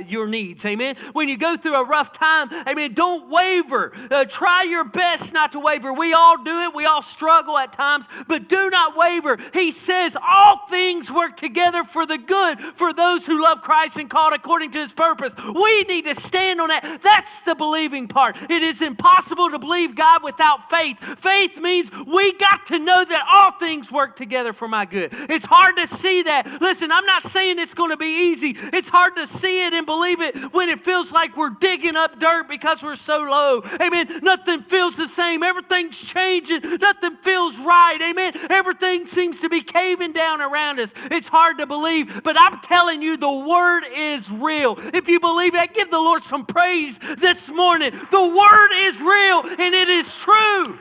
your 0.09 0.27
needs. 0.27 0.65
Amen. 0.65 0.95
When 1.13 1.29
you 1.29 1.37
go 1.37 1.57
through 1.57 1.75
a 1.75 1.85
rough 1.85 2.13
time, 2.13 2.49
amen, 2.67 2.93
don't 2.93 3.29
waver. 3.29 3.93
Uh, 4.09 4.25
try 4.25 4.63
your 4.63 4.83
best 4.83 5.33
not 5.33 5.51
to 5.53 5.59
waver. 5.59 5.93
We 5.93 6.13
all 6.13 6.43
do 6.43 6.61
it. 6.61 6.75
We 6.75 6.85
all 6.85 7.01
struggle 7.01 7.57
at 7.57 7.73
times, 7.73 8.05
but 8.27 8.47
do 8.49 8.69
not 8.69 8.95
waver. 8.97 9.37
He 9.53 9.71
says 9.71 10.15
all 10.21 10.67
things 10.69 11.11
work 11.11 11.37
together 11.37 11.83
for 11.83 12.05
the 12.05 12.17
good 12.17 12.59
for 12.75 12.93
those 12.93 13.25
who 13.25 13.41
love 13.41 13.61
Christ 13.61 13.97
and 13.97 14.09
called 14.09 14.33
according 14.33 14.71
to 14.71 14.79
his 14.79 14.91
purpose. 14.91 15.33
We 15.53 15.83
need 15.83 16.05
to 16.05 16.15
stand 16.15 16.61
on 16.61 16.69
that. 16.69 16.99
That's 17.03 17.41
the 17.45 17.55
believing 17.55 18.07
part. 18.07 18.37
It 18.49 18.63
is 18.63 18.81
impossible 18.81 19.51
to 19.51 19.59
believe 19.59 19.95
God 19.95 20.23
without 20.23 20.69
faith. 20.69 20.97
Faith 21.19 21.57
means 21.57 21.89
we 22.07 22.33
got 22.33 22.67
to 22.67 22.79
know 22.79 23.03
that 23.03 23.27
all 23.29 23.59
things 23.59 23.91
work 23.91 24.15
together 24.15 24.53
for 24.53 24.67
my 24.67 24.85
good. 24.85 25.11
It's 25.29 25.45
hard 25.45 25.77
to 25.77 25.87
see 25.87 26.23
that. 26.23 26.61
Listen, 26.61 26.91
I'm 26.91 27.05
not 27.05 27.23
saying 27.23 27.59
it's 27.59 27.73
going 27.73 27.91
to 27.91 27.97
be 27.97 28.31
easy. 28.31 28.55
It's 28.73 28.89
hard 28.89 29.15
to 29.15 29.27
see 29.27 29.65
it 29.65 29.73
and 29.75 29.85
believe 29.85 30.21
it 30.21 30.35
when 30.53 30.69
it 30.69 30.83
feels 30.83 31.11
like 31.11 31.35
we're 31.37 31.49
digging 31.49 31.95
up 31.95 32.19
dirt 32.19 32.47
because 32.47 32.81
we're 32.81 32.95
so 32.95 33.19
low. 33.19 33.63
Amen. 33.81 34.19
Nothing 34.23 34.63
feels 34.63 34.95
the 34.95 35.07
same. 35.07 35.43
Everything's 35.43 35.97
changing. 35.97 36.61
Nothing 36.79 37.17
feels 37.17 37.57
right. 37.57 38.01
Amen. 38.01 38.33
Everything 38.49 39.05
seems 39.05 39.39
to 39.39 39.49
be 39.49 39.61
caving 39.61 40.13
down 40.13 40.41
around 40.41 40.79
us. 40.79 40.93
It's 41.11 41.27
hard 41.27 41.57
to 41.59 41.67
believe, 41.67 42.23
but 42.23 42.35
I'm 42.39 42.59
telling 42.61 43.01
you, 43.01 43.17
the 43.17 43.31
word 43.31 43.83
is 43.93 44.29
real. 44.29 44.77
If 44.93 45.07
you 45.07 45.19
believe 45.19 45.53
that, 45.53 45.73
give 45.73 45.91
the 45.91 45.99
Lord 45.99 46.23
some 46.23 46.45
praise 46.45 46.97
this 47.17 47.49
morning. 47.49 47.91
The 48.11 48.27
word 48.27 48.69
is 48.73 48.99
real 48.99 49.43
and 49.45 49.75
it 49.75 49.89
is 49.89 50.07
true. 50.13 50.79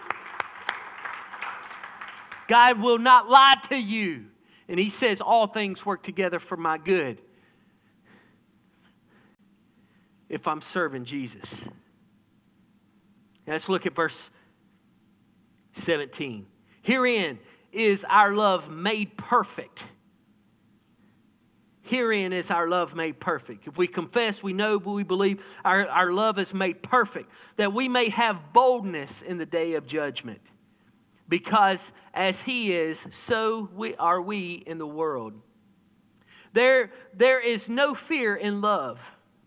God 2.46 2.80
will 2.80 2.98
not 2.98 3.28
lie 3.28 3.56
to 3.70 3.76
you. 3.76 4.26
And 4.68 4.78
he 4.78 4.90
says, 4.90 5.20
All 5.20 5.46
things 5.46 5.84
work 5.84 6.02
together 6.02 6.38
for 6.38 6.56
my 6.56 6.78
good 6.78 7.20
if 10.34 10.48
I'm 10.48 10.60
serving 10.60 11.04
Jesus. 11.04 11.64
Let's 13.46 13.68
look 13.68 13.86
at 13.86 13.94
verse 13.94 14.30
17. 15.74 16.46
Herein 16.82 17.38
is 17.72 18.04
our 18.08 18.32
love 18.32 18.68
made 18.68 19.16
perfect. 19.16 19.84
Herein 21.82 22.32
is 22.32 22.50
our 22.50 22.68
love 22.68 22.96
made 22.96 23.20
perfect. 23.20 23.68
If 23.68 23.78
we 23.78 23.86
confess, 23.86 24.42
we 24.42 24.52
know, 24.52 24.80
but 24.80 24.90
we 24.90 25.04
believe, 25.04 25.40
our, 25.64 25.86
our 25.86 26.12
love 26.12 26.38
is 26.40 26.52
made 26.52 26.82
perfect, 26.82 27.30
that 27.56 27.72
we 27.72 27.88
may 27.88 28.08
have 28.08 28.52
boldness 28.52 29.22
in 29.22 29.38
the 29.38 29.46
day 29.46 29.74
of 29.74 29.86
judgment. 29.86 30.40
Because 31.28 31.92
as 32.12 32.40
He 32.40 32.72
is, 32.72 33.06
so 33.10 33.68
we, 33.72 33.94
are 33.96 34.20
we 34.20 34.64
in 34.66 34.78
the 34.78 34.86
world. 34.86 35.34
There, 36.54 36.90
there 37.12 37.40
is 37.40 37.68
no 37.68 37.94
fear 37.94 38.34
in 38.34 38.60
love 38.60 38.98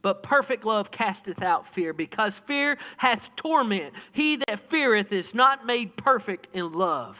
but 0.02 0.24
perfect 0.24 0.64
love 0.64 0.92
casteth 0.92 1.42
out 1.42 1.74
fear, 1.74 1.94
because 1.94 2.40
fear 2.40 2.78
hath 2.98 3.36
torment. 3.36 3.94
He 4.12 4.38
that 4.48 4.70
feareth 4.70 5.12
is 5.12 5.34
not 5.34 5.66
made 5.66 5.98
perfect 5.98 6.48
in 6.54 6.72
love. 6.72 7.18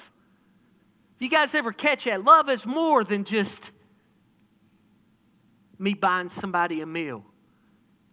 You 1.20 1.30
guys 1.30 1.56
ever 1.56 1.72
catch 1.72 2.06
that? 2.06 2.24
Love 2.24 2.50
is 2.50 2.66
more 2.66 3.04
than 3.04 3.24
just 3.24 3.72
me 5.80 5.94
buying 5.94 6.30
somebody 6.30 6.82
a 6.82 6.86
meal, 6.86 7.24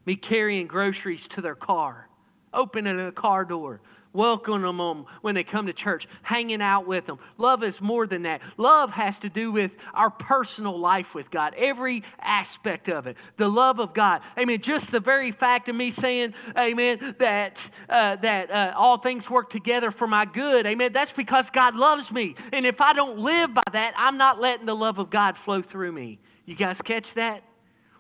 me 0.07 0.17
carrying 0.17 0.67
groceries 0.67 1.27
to 1.29 1.41
their 1.41 1.55
car, 1.55 2.09
opening 2.53 2.99
a 3.01 3.13
car 3.13 3.45
door, 3.45 3.81
welcoming 4.15 4.63
them 4.63 5.05
when 5.21 5.35
they 5.35 5.45
come 5.45 5.67
to 5.67 5.75
church, 5.75 6.09
hanging 6.23 6.63
out 6.63 6.87
with 6.87 7.05
them. 7.05 7.19
Love 7.37 7.63
is 7.63 7.81
more 7.81 8.07
than 8.07 8.23
that. 8.23 8.41
Love 8.57 8.91
has 8.91 9.19
to 9.19 9.29
do 9.29 9.53
with 9.53 9.77
our 9.93 10.09
personal 10.09 10.79
life 10.79 11.15
with 11.15 11.31
God, 11.31 11.53
every 11.59 12.03
aspect 12.21 12.89
of 12.89 13.07
it. 13.07 13.17
The 13.37 13.49
love 13.49 13.81
of 13.81 13.93
God. 13.93 14.23
Amen. 14.39 14.63
Just 14.63 14.91
the 14.91 15.01
very 15.01 15.33
fact 15.33 15.69
of 15.69 15.77
me 15.77 15.91
saying, 15.91 16.33
Amen, 16.57 17.17
that 17.19 17.61
uh, 17.89 18.17
that 18.17 18.51
uh, 18.51 18.73
all 18.77 18.97
things 18.97 19.29
work 19.29 19.51
together 19.51 19.91
for 19.91 20.07
my 20.07 20.25
good. 20.25 20.65
Amen. 20.65 20.93
That's 20.93 21.13
because 21.13 21.51
God 21.51 21.75
loves 21.75 22.11
me, 22.11 22.37
and 22.53 22.65
if 22.65 22.81
I 22.81 22.93
don't 22.93 23.19
live 23.19 23.53
by 23.53 23.63
that, 23.73 23.95
I'm 23.97 24.17
not 24.17 24.41
letting 24.41 24.67
the 24.67 24.77
love 24.77 24.99
of 24.99 25.11
God 25.11 25.37
flow 25.37 25.61
through 25.61 25.93
me. 25.93 26.19
You 26.47 26.55
guys 26.55 26.81
catch 26.81 27.15
that? 27.15 27.43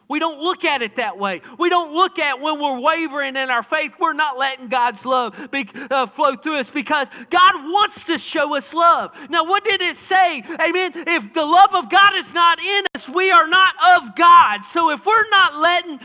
We 0.08 0.18
don't 0.18 0.40
look 0.40 0.64
at 0.64 0.82
it 0.82 0.96
that 0.96 1.18
way. 1.18 1.40
We 1.58 1.70
don't 1.70 1.94
look 1.94 2.18
at 2.18 2.40
when 2.40 2.60
we're 2.60 2.78
wavering 2.78 3.36
in 3.36 3.50
our 3.50 3.62
faith, 3.62 3.92
we're 3.98 4.12
not 4.12 4.36
letting 4.36 4.68
God's 4.68 5.04
love 5.04 5.50
be, 5.50 5.68
uh, 5.90 6.06
flow 6.08 6.36
through 6.36 6.56
us 6.56 6.68
because 6.68 7.08
God 7.30 7.54
wants 7.64 8.04
to 8.04 8.18
show 8.18 8.54
us 8.54 8.74
love. 8.74 9.12
Now, 9.30 9.44
what 9.44 9.64
did 9.64 9.80
it 9.80 9.96
say? 9.96 10.42
Amen. 10.60 10.92
If 10.94 11.32
the 11.32 11.44
love 11.44 11.74
of 11.74 11.90
God 11.90 12.16
is 12.16 12.32
not 12.32 12.60
in 12.60 12.84
us, 12.94 13.08
we 13.08 13.30
are 13.30 13.48
not 13.48 13.74
of 13.96 14.14
God. 14.14 14.64
So 14.72 14.90
if 14.90 15.06
we're 15.06 15.28
not 15.30 15.56
letting 15.56 16.00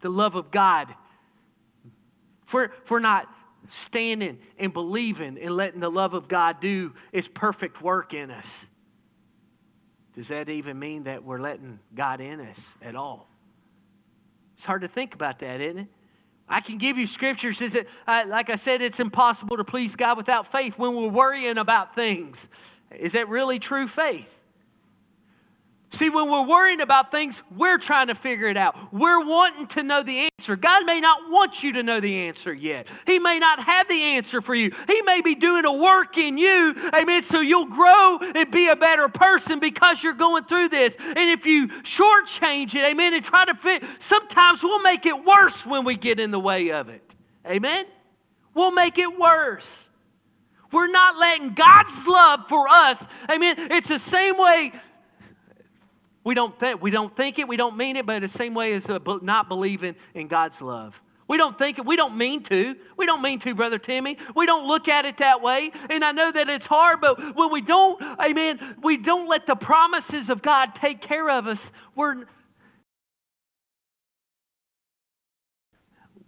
the 0.00 0.10
love 0.10 0.34
of 0.34 0.50
God, 0.50 0.94
if 2.46 2.52
we're, 2.52 2.64
if 2.64 2.90
we're 2.90 3.00
not 3.00 3.26
standing 3.70 4.38
and 4.58 4.72
believing 4.72 5.38
and 5.38 5.56
letting 5.56 5.80
the 5.80 5.90
love 5.90 6.12
of 6.12 6.28
God 6.28 6.60
do 6.60 6.92
its 7.10 7.26
perfect 7.26 7.80
work 7.80 8.12
in 8.12 8.30
us, 8.30 8.66
does 10.14 10.28
that 10.28 10.48
even 10.48 10.78
mean 10.78 11.04
that 11.04 11.24
we're 11.24 11.40
letting 11.40 11.78
God 11.94 12.20
in 12.20 12.40
us 12.40 12.70
at 12.82 12.94
all? 12.94 13.28
It's 14.54 14.64
hard 14.64 14.82
to 14.82 14.88
think 14.88 15.14
about 15.14 15.38
that, 15.40 15.60
isn't 15.60 15.80
it? 15.80 15.88
I 16.48 16.60
can 16.60 16.76
give 16.76 16.98
you 16.98 17.06
scriptures. 17.06 17.60
Is 17.62 17.74
it 17.74 17.88
uh, 18.06 18.24
like 18.26 18.50
I 18.50 18.56
said? 18.56 18.82
It's 18.82 19.00
impossible 19.00 19.56
to 19.56 19.64
please 19.64 19.96
God 19.96 20.16
without 20.16 20.52
faith. 20.52 20.76
When 20.76 20.94
we're 20.94 21.08
worrying 21.08 21.56
about 21.56 21.94
things, 21.94 22.48
is 22.90 23.12
that 23.12 23.28
really 23.28 23.58
true 23.58 23.88
faith? 23.88 24.28
See, 25.92 26.08
when 26.08 26.30
we're 26.30 26.46
worrying 26.46 26.80
about 26.80 27.10
things, 27.10 27.42
we're 27.54 27.76
trying 27.76 28.06
to 28.06 28.14
figure 28.14 28.48
it 28.48 28.56
out. 28.56 28.94
We're 28.94 29.22
wanting 29.26 29.66
to 29.68 29.82
know 29.82 30.02
the 30.02 30.30
answer. 30.38 30.56
God 30.56 30.86
may 30.86 31.00
not 31.00 31.30
want 31.30 31.62
you 31.62 31.72
to 31.74 31.82
know 31.82 32.00
the 32.00 32.16
answer 32.16 32.52
yet. 32.52 32.86
He 33.06 33.18
may 33.18 33.38
not 33.38 33.62
have 33.62 33.88
the 33.88 34.00
answer 34.00 34.40
for 34.40 34.54
you. 34.54 34.72
He 34.86 35.02
may 35.02 35.20
be 35.20 35.34
doing 35.34 35.66
a 35.66 35.72
work 35.72 36.16
in 36.16 36.38
you, 36.38 36.74
amen, 36.94 37.24
so 37.24 37.40
you'll 37.40 37.66
grow 37.66 38.18
and 38.34 38.50
be 38.50 38.68
a 38.68 38.76
better 38.76 39.08
person 39.10 39.58
because 39.58 40.02
you're 40.02 40.14
going 40.14 40.44
through 40.44 40.70
this. 40.70 40.96
And 40.98 41.28
if 41.30 41.44
you 41.44 41.68
shortchange 41.68 42.74
it, 42.74 42.84
amen, 42.86 43.12
and 43.12 43.22
try 43.22 43.44
to 43.44 43.54
fit, 43.54 43.84
sometimes 43.98 44.62
we'll 44.62 44.82
make 44.82 45.04
it 45.04 45.22
worse 45.22 45.66
when 45.66 45.84
we 45.84 45.96
get 45.96 46.18
in 46.18 46.30
the 46.30 46.40
way 46.40 46.70
of 46.70 46.88
it. 46.88 47.14
Amen? 47.46 47.84
We'll 48.54 48.72
make 48.72 48.96
it 48.96 49.18
worse. 49.18 49.90
We're 50.72 50.90
not 50.90 51.18
letting 51.18 51.52
God's 51.52 52.06
love 52.06 52.48
for 52.48 52.66
us, 52.66 53.06
amen. 53.30 53.56
It's 53.70 53.88
the 53.88 53.98
same 53.98 54.38
way 54.38 54.72
we 56.24 56.34
don't, 56.34 56.58
th- 56.58 56.80
we 56.80 56.90
don't 56.90 57.16
think 57.16 57.38
it, 57.38 57.48
we 57.48 57.56
don't 57.56 57.76
mean 57.76 57.96
it, 57.96 58.06
but 58.06 58.20
the 58.20 58.28
same 58.28 58.54
way 58.54 58.72
as 58.74 58.88
uh, 58.88 58.98
not 59.22 59.48
believing 59.48 59.96
in 60.14 60.28
God's 60.28 60.60
love. 60.60 61.00
We 61.28 61.38
don't 61.38 61.58
think 61.58 61.78
it, 61.78 61.86
we 61.86 61.96
don't 61.96 62.16
mean 62.16 62.42
to. 62.44 62.76
We 62.96 63.06
don't 63.06 63.22
mean 63.22 63.38
to, 63.40 63.54
Brother 63.54 63.78
Timmy. 63.78 64.18
We 64.36 64.44
don't 64.46 64.66
look 64.66 64.86
at 64.86 65.04
it 65.04 65.18
that 65.18 65.40
way. 65.40 65.72
And 65.88 66.04
I 66.04 66.12
know 66.12 66.30
that 66.30 66.48
it's 66.48 66.66
hard, 66.66 67.00
but 67.00 67.34
when 67.34 67.50
we 67.50 67.60
don't, 67.60 68.00
amen, 68.20 68.76
we 68.82 68.98
don't 68.98 69.28
let 69.28 69.46
the 69.46 69.56
promises 69.56 70.28
of 70.28 70.42
God 70.42 70.74
take 70.74 71.00
care 71.00 71.30
of 71.30 71.46
us, 71.46 71.72
we're, 71.94 72.24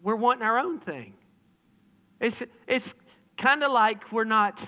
we're 0.02 0.16
wanting 0.16 0.42
our 0.42 0.58
own 0.58 0.80
thing. 0.80 1.14
It's, 2.20 2.42
it's 2.66 2.94
kind 3.36 3.62
of 3.62 3.72
like 3.72 4.10
we're 4.10 4.24
not 4.24 4.60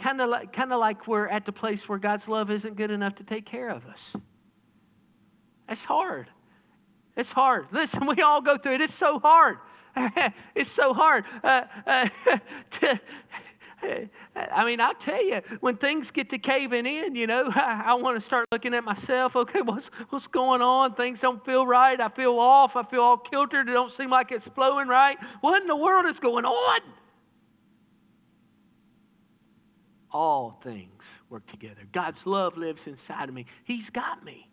kind 0.00 0.20
of 0.20 0.28
like, 0.28 0.52
kind 0.52 0.72
of 0.72 0.80
like 0.80 1.06
we're 1.06 1.28
at 1.28 1.44
the 1.44 1.52
place 1.52 1.88
where 1.88 1.98
God's 1.98 2.26
love 2.26 2.50
isn't 2.50 2.76
good 2.76 2.90
enough 2.90 3.14
to 3.16 3.24
take 3.24 3.46
care 3.46 3.68
of 3.68 3.86
us. 3.86 4.12
It's 5.68 5.84
hard. 5.84 6.28
It's 7.16 7.30
hard. 7.30 7.66
Listen, 7.70 8.06
we 8.16 8.22
all 8.22 8.40
go 8.40 8.58
through 8.58 8.74
it. 8.74 8.80
It's 8.80 8.94
so 8.94 9.18
hard. 9.18 9.58
it's 10.54 10.70
so 10.70 10.94
hard. 10.94 11.24
Uh, 11.42 11.62
uh, 11.86 12.08
to, 12.70 13.00
I 14.34 14.64
mean, 14.64 14.80
I 14.80 14.92
tell 14.92 15.24
you, 15.24 15.40
when 15.60 15.76
things 15.76 16.10
get 16.10 16.30
to 16.30 16.38
caving 16.38 16.86
in, 16.86 17.14
you 17.14 17.26
know, 17.26 17.50
I, 17.54 17.82
I 17.86 17.94
want 17.94 18.18
to 18.18 18.20
start 18.20 18.46
looking 18.52 18.74
at 18.74 18.84
myself. 18.84 19.36
Okay, 19.36 19.62
what's 19.62 19.86
what's 20.10 20.26
going 20.26 20.60
on? 20.60 20.94
Things 20.94 21.20
don't 21.20 21.44
feel 21.44 21.66
right. 21.66 21.98
I 22.00 22.08
feel 22.08 22.38
off. 22.38 22.76
I 22.76 22.82
feel 22.84 23.00
all 23.00 23.16
kiltered. 23.16 23.68
It 23.68 23.72
don't 23.72 23.90
seem 23.90 24.10
like 24.10 24.32
it's 24.32 24.48
flowing 24.48 24.86
right. 24.86 25.18
What 25.40 25.60
in 25.62 25.66
the 25.66 25.76
world 25.76 26.06
is 26.06 26.18
going 26.18 26.44
on? 26.44 26.80
All 30.12 30.58
things 30.62 31.04
work 31.28 31.46
together. 31.46 31.82
God's 31.92 32.26
love 32.26 32.56
lives 32.56 32.86
inside 32.86 33.28
of 33.28 33.34
me. 33.34 33.46
He's 33.64 33.90
got 33.90 34.24
me. 34.24 34.48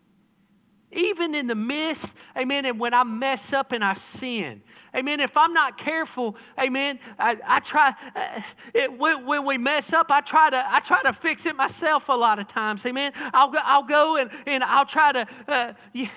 Even 0.90 1.34
in 1.34 1.46
the 1.46 1.54
midst, 1.54 2.14
amen, 2.34 2.64
and 2.64 2.80
when 2.80 2.94
I 2.94 3.04
mess 3.04 3.52
up 3.52 3.72
and 3.72 3.84
I 3.84 3.92
sin, 3.92 4.62
amen, 4.96 5.20
if 5.20 5.36
I'm 5.36 5.52
not 5.52 5.76
careful, 5.76 6.34
amen, 6.58 6.98
I, 7.18 7.36
I 7.44 7.60
try, 7.60 7.94
uh, 8.16 8.40
it, 8.72 8.98
when, 8.98 9.26
when, 9.26 9.44
we 9.44 9.58
mess 9.58 9.92
up, 9.92 10.10
I 10.10 10.22
try, 10.22 10.48
to, 10.48 10.64
I 10.66 10.80
try 10.80 11.02
to 11.02 11.12
fix 11.12 11.44
it 11.44 11.56
myself 11.56 12.08
a 12.08 12.14
lot 12.14 12.38
of 12.38 12.48
times, 12.48 12.86
amen. 12.86 13.12
I'll 13.34 13.50
go, 13.50 13.58
I'll 13.62 13.82
go 13.82 14.16
and, 14.16 14.30
and 14.46 14.64
I'll 14.64 14.86
try 14.86 15.12
to, 15.12 15.26
uh, 15.46 15.72
yeah. 15.92 16.08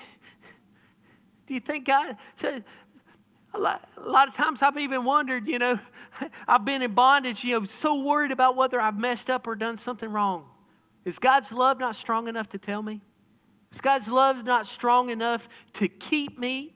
do 1.46 1.52
you 1.52 1.60
think 1.60 1.86
God, 1.86 2.16
said, 2.36 2.64
a 3.52 3.58
lot, 3.58 3.86
a 3.98 4.08
lot 4.08 4.28
of 4.28 4.34
times 4.34 4.62
I've 4.62 4.78
even 4.78 5.04
wondered, 5.04 5.46
you 5.48 5.58
know, 5.58 5.78
I've 6.48 6.64
been 6.64 6.82
in 6.82 6.94
bondage, 6.94 7.44
you 7.44 7.60
know, 7.60 7.66
so 7.66 8.02
worried 8.02 8.30
about 8.30 8.56
whether 8.56 8.80
I've 8.80 8.98
messed 8.98 9.30
up 9.30 9.46
or 9.46 9.54
done 9.54 9.76
something 9.76 10.10
wrong. 10.10 10.46
Is 11.04 11.18
God's 11.18 11.52
love 11.52 11.78
not 11.78 11.96
strong 11.96 12.28
enough 12.28 12.48
to 12.50 12.58
tell 12.58 12.82
me? 12.82 13.00
Is 13.72 13.80
God's 13.80 14.08
love 14.08 14.44
not 14.44 14.66
strong 14.66 15.10
enough 15.10 15.48
to 15.74 15.88
keep 15.88 16.38
me 16.38 16.74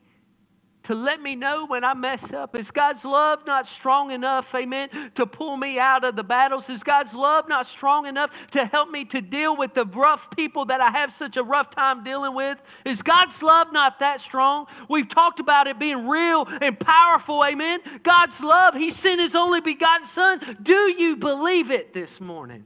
to 0.87 0.95
let 0.95 1.21
me 1.21 1.35
know 1.35 1.67
when 1.67 1.83
I 1.83 1.95
mess 1.95 2.33
up? 2.33 2.57
Is 2.57 2.71
God's 2.71 3.05
love 3.05 3.41
not 3.45 3.67
strong 3.67 4.13
enough, 4.13 4.55
amen, 4.55 4.89
to 5.17 5.27
pull 5.27 5.57
me 5.57 5.81
out 5.81 6.05
of 6.05 6.15
the 6.15 6.23
battles? 6.23 6.69
Is 6.69 6.85
God's 6.85 7.13
love 7.13 7.49
not 7.49 7.67
strong 7.67 8.07
enough 8.07 8.31
to 8.53 8.65
help 8.65 8.91
me 8.91 9.05
to 9.07 9.21
deal 9.21 9.57
with 9.57 9.75
the 9.75 9.85
rough 9.85 10.31
people 10.31 10.65
that 10.67 10.81
I 10.81 10.91
have 10.91 11.13
such 11.13 11.37
a 11.37 11.43
rough 11.43 11.71
time 11.71 12.05
dealing 12.05 12.35
with? 12.35 12.63
Is 12.85 13.03
God's 13.03 13.43
love 13.43 13.73
not 13.73 13.99
that 13.99 14.21
strong? 14.21 14.67
We've 14.89 15.09
talked 15.09 15.41
about 15.41 15.67
it 15.67 15.79
being 15.79 16.07
real 16.07 16.47
and 16.61 16.79
powerful, 16.79 17.45
amen. 17.45 17.81
God's 18.05 18.41
love, 18.41 18.75
He 18.75 18.93
sent 18.93 19.21
His 19.21 19.35
only 19.35 19.61
begotten 19.61 20.07
Son. 20.07 20.57
Do 20.63 20.95
you 20.97 21.17
believe 21.17 21.73
it 21.73 21.95
this 21.95 22.21
morning? 22.21 22.65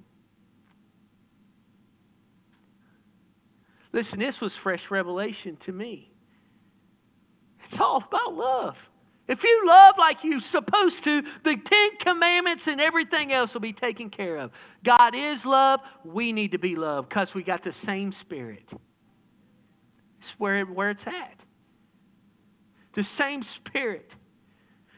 Listen, 3.94 4.18
this 4.18 4.42
was 4.42 4.54
fresh 4.54 4.90
revelation 4.90 5.56
to 5.56 5.72
me. 5.72 6.09
It's 7.70 7.78
all 7.78 7.98
about 7.98 8.34
love. 8.34 8.76
If 9.28 9.44
you 9.44 9.62
love 9.64 9.94
like 9.96 10.24
you're 10.24 10.40
supposed 10.40 11.04
to, 11.04 11.22
the 11.44 11.56
Ten 11.56 11.96
Commandments 11.98 12.66
and 12.66 12.80
everything 12.80 13.32
else 13.32 13.54
will 13.54 13.60
be 13.60 13.72
taken 13.72 14.10
care 14.10 14.38
of. 14.38 14.50
God 14.82 15.14
is 15.14 15.44
love. 15.44 15.78
We 16.04 16.32
need 16.32 16.50
to 16.50 16.58
be 16.58 16.74
love 16.74 17.08
because 17.08 17.32
we 17.32 17.44
got 17.44 17.62
the 17.62 17.72
same 17.72 18.10
spirit. 18.10 18.68
It's 20.18 20.30
where, 20.30 20.64
where 20.64 20.90
it's 20.90 21.06
at. 21.06 21.38
The 22.94 23.04
same 23.04 23.44
spirit. 23.44 24.16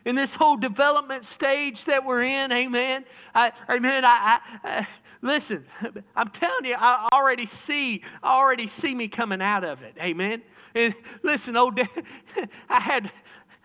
In 0.07 0.15
this 0.15 0.35
whole 0.35 0.57
development 0.57 1.27
stage 1.27 1.85
that 1.85 2.07
we're 2.07 2.23
in, 2.23 2.53
amen. 2.53 3.05
I, 3.35 3.53
amen. 3.69 4.07
I, 4.07 4.41
I 4.65 4.89
listen, 5.23 5.65
I'm 6.17 6.29
telling 6.29 6.67
you, 6.67 6.75
I 6.77 7.09
already 7.13 7.47
see, 7.47 8.03
I 8.23 8.35
already 8.35 8.69
see 8.69 8.95
me 8.95 9.09
coming 9.09 9.41
out 9.41 9.65
of 9.65 9.83
it. 9.83 9.97
Amen. 9.99 10.43
And 10.75 10.95
listen, 11.23 11.57
old 11.57 11.77
dad, 11.77 11.89
I 12.69 12.81
had, 12.81 13.11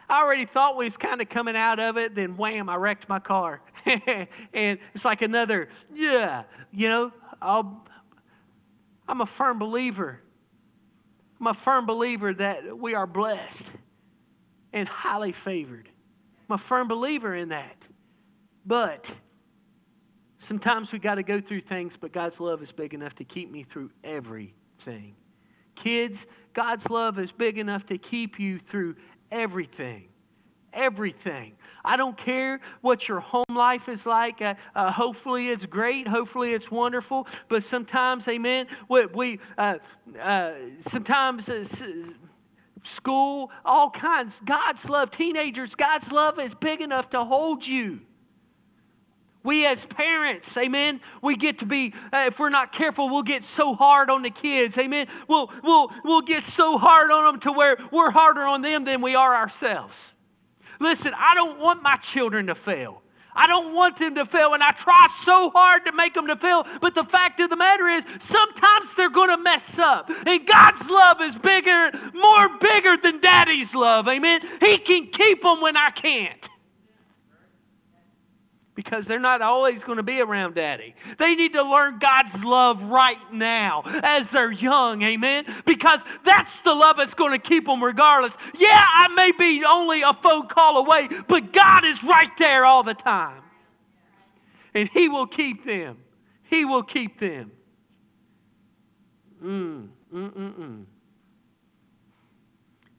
I 0.07 0.23
already 0.23 0.45
thought 0.45 0.77
we 0.77 0.85
was 0.85 0.95
kind 0.95 1.21
of 1.21 1.27
coming 1.27 1.55
out 1.55 1.79
of 1.79 1.97
it. 1.97 2.15
Then 2.15 2.37
wham, 2.37 2.69
I 2.69 2.75
wrecked 2.75 3.09
my 3.09 3.19
car, 3.19 3.61
and 3.85 4.79
it's 4.93 5.03
like 5.03 5.21
another, 5.21 5.69
yeah, 5.91 6.43
you 6.71 6.87
know. 6.89 7.11
I'll, 7.39 7.85
I'm 9.07 9.21
a 9.21 9.25
firm 9.25 9.59
believer. 9.59 10.21
I'm 11.39 11.47
a 11.47 11.53
firm 11.53 11.85
believer 11.85 12.33
that 12.33 12.77
we 12.77 12.95
are 12.95 13.05
blessed 13.05 13.67
and 14.73 14.87
highly 14.87 15.33
favored. 15.33 15.87
I'm 16.49 16.55
a 16.55 16.57
firm 16.57 16.87
believer 16.87 17.35
in 17.35 17.49
that. 17.49 17.75
But 18.65 19.09
sometimes 20.37 20.91
we 20.91 20.99
got 20.99 21.15
to 21.15 21.23
go 21.23 21.41
through 21.41 21.61
things, 21.61 21.97
but 21.99 22.11
God's 22.11 22.39
love 22.39 22.61
is 22.61 22.71
big 22.71 22.93
enough 22.93 23.15
to 23.15 23.23
keep 23.23 23.51
me 23.51 23.63
through 23.63 23.91
everything. 24.03 25.15
Kids, 25.75 26.25
God's 26.53 26.89
love 26.89 27.19
is 27.19 27.31
big 27.31 27.57
enough 27.57 27.85
to 27.87 27.97
keep 27.97 28.39
you 28.39 28.59
through 28.59 28.95
everything. 29.31 30.09
Everything. 30.73 31.53
I 31.83 31.97
don't 31.97 32.17
care 32.17 32.59
what 32.81 33.07
your 33.07 33.19
home 33.19 33.45
life 33.49 33.87
is 33.89 34.05
like. 34.05 34.41
Uh, 34.41 34.55
uh, 34.75 34.91
hopefully, 34.91 35.49
it's 35.49 35.65
great. 35.65 36.07
Hopefully, 36.07 36.53
it's 36.53 36.69
wonderful. 36.69 37.27
But 37.47 37.63
sometimes, 37.63 38.27
amen, 38.27 38.67
we, 38.89 39.05
we 39.07 39.39
uh, 39.57 39.77
uh 40.21 40.51
sometimes 40.79 41.49
uh, 41.49 41.65
school, 42.83 43.51
all 43.65 43.89
kinds. 43.89 44.39
God's 44.45 44.89
love, 44.89 45.11
teenagers, 45.11 45.75
God's 45.75 46.11
love 46.11 46.39
is 46.39 46.53
big 46.53 46.81
enough 46.81 47.09
to 47.11 47.23
hold 47.23 47.65
you. 47.65 48.01
We 49.47 49.65
as 49.65 49.85
parents, 49.85 50.57
amen, 50.57 50.99
we 51.21 51.37
get 51.37 51.59
to 51.59 51.65
be, 51.65 51.93
uh, 52.11 52.25
if 52.27 52.37
we're 52.37 52.49
not 52.49 52.73
careful, 52.73 53.07
we'll 53.07 53.23
get 53.23 53.45
so 53.45 53.75
hard 53.75 54.09
on 54.09 54.21
the 54.21 54.29
kids, 54.29 54.77
amen. 54.77 55.07
We'll, 55.29 55.49
we'll, 55.63 55.89
we'll 56.03 56.21
get 56.21 56.43
so 56.43 56.77
hard 56.77 57.11
on 57.11 57.23
them 57.23 57.39
to 57.39 57.53
where 57.53 57.77
we're 57.89 58.11
harder 58.11 58.41
on 58.41 58.61
them 58.61 58.83
than 58.83 59.01
we 59.01 59.15
are 59.15 59.33
ourselves. 59.33 60.13
Listen, 60.81 61.13
I 61.15 61.33
don't 61.33 61.61
want 61.61 61.81
my 61.81 61.95
children 61.95 62.47
to 62.47 62.55
fail. 62.55 63.01
I 63.33 63.47
don't 63.47 63.73
want 63.73 63.95
them 63.95 64.15
to 64.15 64.25
fail, 64.25 64.53
and 64.53 64.61
I 64.61 64.71
try 64.71 65.07
so 65.23 65.49
hard 65.51 65.85
to 65.85 65.93
make 65.93 66.13
them 66.13 66.27
to 66.27 66.35
fail. 66.35 66.67
But 66.81 66.93
the 66.93 67.05
fact 67.05 67.39
of 67.39 67.49
the 67.49 67.55
matter 67.55 67.87
is, 67.87 68.03
sometimes 68.19 68.95
they're 68.95 69.09
going 69.09 69.29
to 69.29 69.41
mess 69.41 69.79
up. 69.79 70.11
And 70.25 70.45
God's 70.45 70.89
love 70.89 71.21
is 71.21 71.37
bigger, 71.37 71.91
more 72.13 72.49
bigger 72.59 72.97
than 72.97 73.21
daddy's 73.21 73.73
love. 73.73 74.09
Amen. 74.09 74.41
He 74.59 74.77
can 74.77 75.07
keep 75.07 75.43
them 75.43 75.61
when 75.61 75.77
I 75.77 75.91
can't 75.91 76.49
because 78.77 79.07
they're 79.07 79.19
not 79.19 79.41
always 79.41 79.83
going 79.83 79.97
to 79.97 80.03
be 80.03 80.21
around 80.21 80.53
daddy. 80.53 80.93
They 81.17 81.33
need 81.33 81.53
to 81.53 81.63
learn 81.63 81.97
God's 81.97 82.43
love 82.43 82.83
right 82.83 83.17
now 83.33 83.81
as 84.03 84.29
they're 84.29 84.51
young, 84.51 85.01
amen? 85.01 85.45
Because 85.65 85.99
that's 86.23 86.61
the 86.61 86.75
love 86.75 86.95
that's 86.95 87.15
going 87.15 87.31
to 87.31 87.39
keep 87.39 87.65
them 87.65 87.83
regardless. 87.83 88.37
Yeah, 88.55 88.85
I 88.87 89.07
may 89.15 89.31
be 89.31 89.65
only 89.65 90.03
a 90.03 90.13
phone 90.13 90.47
call 90.47 90.77
away, 90.77 91.09
but 91.27 91.51
God 91.51 91.85
is 91.85 92.03
right 92.03 92.29
there 92.37 92.65
all 92.65 92.83
the 92.83 92.93
time. 92.93 93.41
And 94.75 94.87
He 94.89 95.09
will 95.09 95.25
keep 95.25 95.65
them. 95.65 95.97
He 96.43 96.63
will 96.63 96.83
keep 96.83 97.19
them. 97.19 97.51
Mm, 99.43 99.87
mm, 100.13 100.31
mm, 100.33 100.53
mm. 100.53 100.85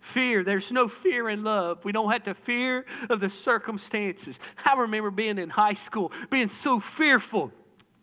Fear, 0.08 0.42
there's 0.44 0.70
no 0.70 0.88
fear 0.88 1.28
in 1.28 1.44
love. 1.44 1.84
We 1.84 1.92
don't 1.92 2.10
have 2.10 2.24
to 2.24 2.34
fear 2.34 2.86
of 3.10 3.20
the 3.20 3.28
circumstances. 3.28 4.40
I 4.64 4.74
remember 4.74 5.10
being 5.10 5.38
in 5.38 5.50
high 5.50 5.74
school, 5.74 6.12
being 6.30 6.48
so 6.48 6.80
fearful 6.80 7.52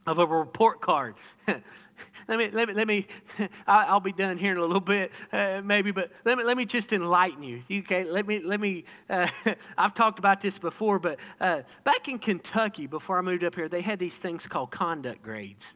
of 0.06 0.20
a 0.20 0.26
report 0.26 0.82
card. 0.82 1.16
let 2.28 2.38
me, 2.38 2.50
let 2.52 2.68
me, 2.68 2.74
let 2.76 2.88
me 2.88 3.08
I'll 3.68 4.00
be 4.00 4.12
done 4.12 4.38
here 4.38 4.52
in 4.52 4.58
a 4.58 4.62
little 4.62 4.80
bit, 4.80 5.12
uh, 5.34 5.62
maybe, 5.64 5.92
but 5.92 6.12
let 6.26 6.38
me, 6.38 6.44
let 6.44 6.58
me 6.58 6.66
just 6.66 6.94
enlighten 6.94 7.42
you. 7.42 7.64
Okay, 7.72 8.04
let 8.04 8.28
me, 8.28 8.40
let 8.40 8.60
me, 8.60 8.86
uh, 9.10 9.28
I've 9.78 9.96
talked 9.96 10.20
about 10.20 10.42
this 10.42 10.60
before, 10.60 11.00
but 11.00 11.18
uh, 11.42 11.62
back 11.84 12.08
in 12.08 12.20
Kentucky, 12.20 12.88
before 12.88 13.18
I 13.18 13.22
moved 13.22 13.44
up 13.44 13.56
here, 13.56 13.68
they 13.68 13.82
had 13.82 14.00
these 14.00 14.18
things 14.18 14.46
called 14.46 14.72
conduct 14.72 15.24
grades. 15.24 15.68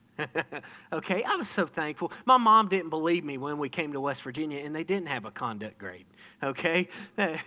okay, 0.93 1.23
I 1.23 1.35
was 1.37 1.47
so 1.47 1.65
thankful. 1.65 2.11
My 2.25 2.37
mom 2.37 2.67
didn't 2.67 2.89
believe 2.89 3.23
me 3.23 3.37
when 3.37 3.57
we 3.57 3.69
came 3.69 3.93
to 3.93 4.01
West 4.01 4.21
Virginia, 4.21 4.63
and 4.63 4.75
they 4.75 4.83
didn't 4.83 5.07
have 5.07 5.25
a 5.25 5.31
conduct 5.31 5.77
grade. 5.77 6.05
Okay, 6.41 6.87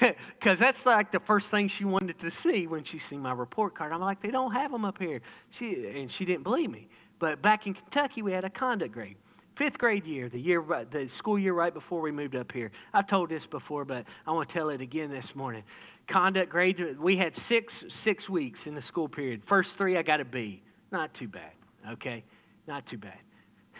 because 0.00 0.58
that's 0.58 0.84
like 0.84 1.10
the 1.10 1.20
first 1.20 1.48
thing 1.48 1.68
she 1.68 1.86
wanted 1.86 2.18
to 2.18 2.30
see 2.30 2.66
when 2.66 2.84
she 2.84 2.98
seen 2.98 3.20
my 3.20 3.32
report 3.32 3.74
card. 3.74 3.92
I'm 3.92 4.00
like, 4.00 4.20
they 4.20 4.30
don't 4.30 4.52
have 4.52 4.70
them 4.70 4.84
up 4.84 4.98
here. 4.98 5.22
She 5.48 5.86
and 5.86 6.10
she 6.10 6.26
didn't 6.26 6.42
believe 6.42 6.70
me. 6.70 6.88
But 7.18 7.40
back 7.40 7.66
in 7.66 7.72
Kentucky, 7.72 8.20
we 8.20 8.32
had 8.32 8.44
a 8.44 8.50
conduct 8.50 8.92
grade. 8.92 9.16
Fifth 9.56 9.78
grade 9.78 10.06
year, 10.06 10.28
the 10.28 10.40
year, 10.40 10.62
the 10.90 11.08
school 11.08 11.38
year 11.38 11.54
right 11.54 11.72
before 11.72 12.00
we 12.00 12.10
moved 12.10 12.36
up 12.36 12.52
here. 12.52 12.72
I've 12.92 13.06
told 13.06 13.30
this 13.30 13.46
before, 13.46 13.84
but 13.84 14.04
I 14.26 14.32
want 14.32 14.48
to 14.48 14.52
tell 14.52 14.68
it 14.68 14.80
again 14.80 15.10
this 15.10 15.34
morning. 15.34 15.62
Conduct 16.06 16.50
grade, 16.50 16.98
we 16.98 17.16
had 17.16 17.34
six 17.34 17.84
six 17.88 18.28
weeks 18.28 18.66
in 18.66 18.74
the 18.74 18.82
school 18.82 19.08
period. 19.08 19.42
First 19.44 19.78
three, 19.78 19.96
I 19.96 20.02
got 20.02 20.20
a 20.20 20.24
B. 20.26 20.62
Not 20.90 21.14
too 21.14 21.28
bad. 21.28 21.52
Okay, 21.92 22.22
not 22.66 22.86
too 22.86 22.98
bad. 22.98 23.18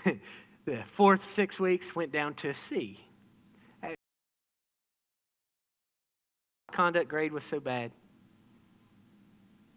the 0.65 0.83
fourth 0.97 1.27
six 1.27 1.61
weeks 1.61 1.95
went 1.95 2.11
down 2.11 2.35
to 2.35 2.49
a 2.51 2.55
C. 2.55 2.99
Conduct 6.73 7.09
grade 7.09 7.33
was 7.33 7.45
so 7.45 7.61
bad. 7.61 7.93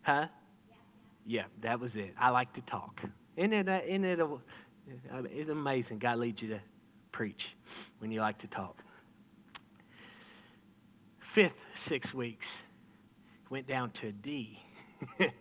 Huh? 0.02 0.28
Yeah, 1.26 1.44
that 1.62 1.80
was 1.80 1.96
it. 1.96 2.14
I 2.20 2.30
like 2.30 2.54
to 2.54 2.62
talk. 2.62 3.02
Isn't 3.36 3.54
it, 3.54 3.68
uh, 3.68 3.80
isn't 3.86 4.06
it 4.06 4.20
a, 4.20 4.28
it's 5.26 5.50
amazing. 5.50 6.00
God 6.00 6.20
leads 6.20 6.42
you 6.42 6.50
to 6.50 6.60
preach 7.12 7.50
when 8.00 8.12
you 8.12 8.22
like 8.22 8.38
to 8.40 8.48
talk. 8.48 8.78
Fifth 11.20 11.54
six 11.76 12.14
weeks 12.14 12.48
went 13.50 13.68
down 13.68 13.92
to 13.92 14.08
a 14.08 14.12
D. 14.12 14.60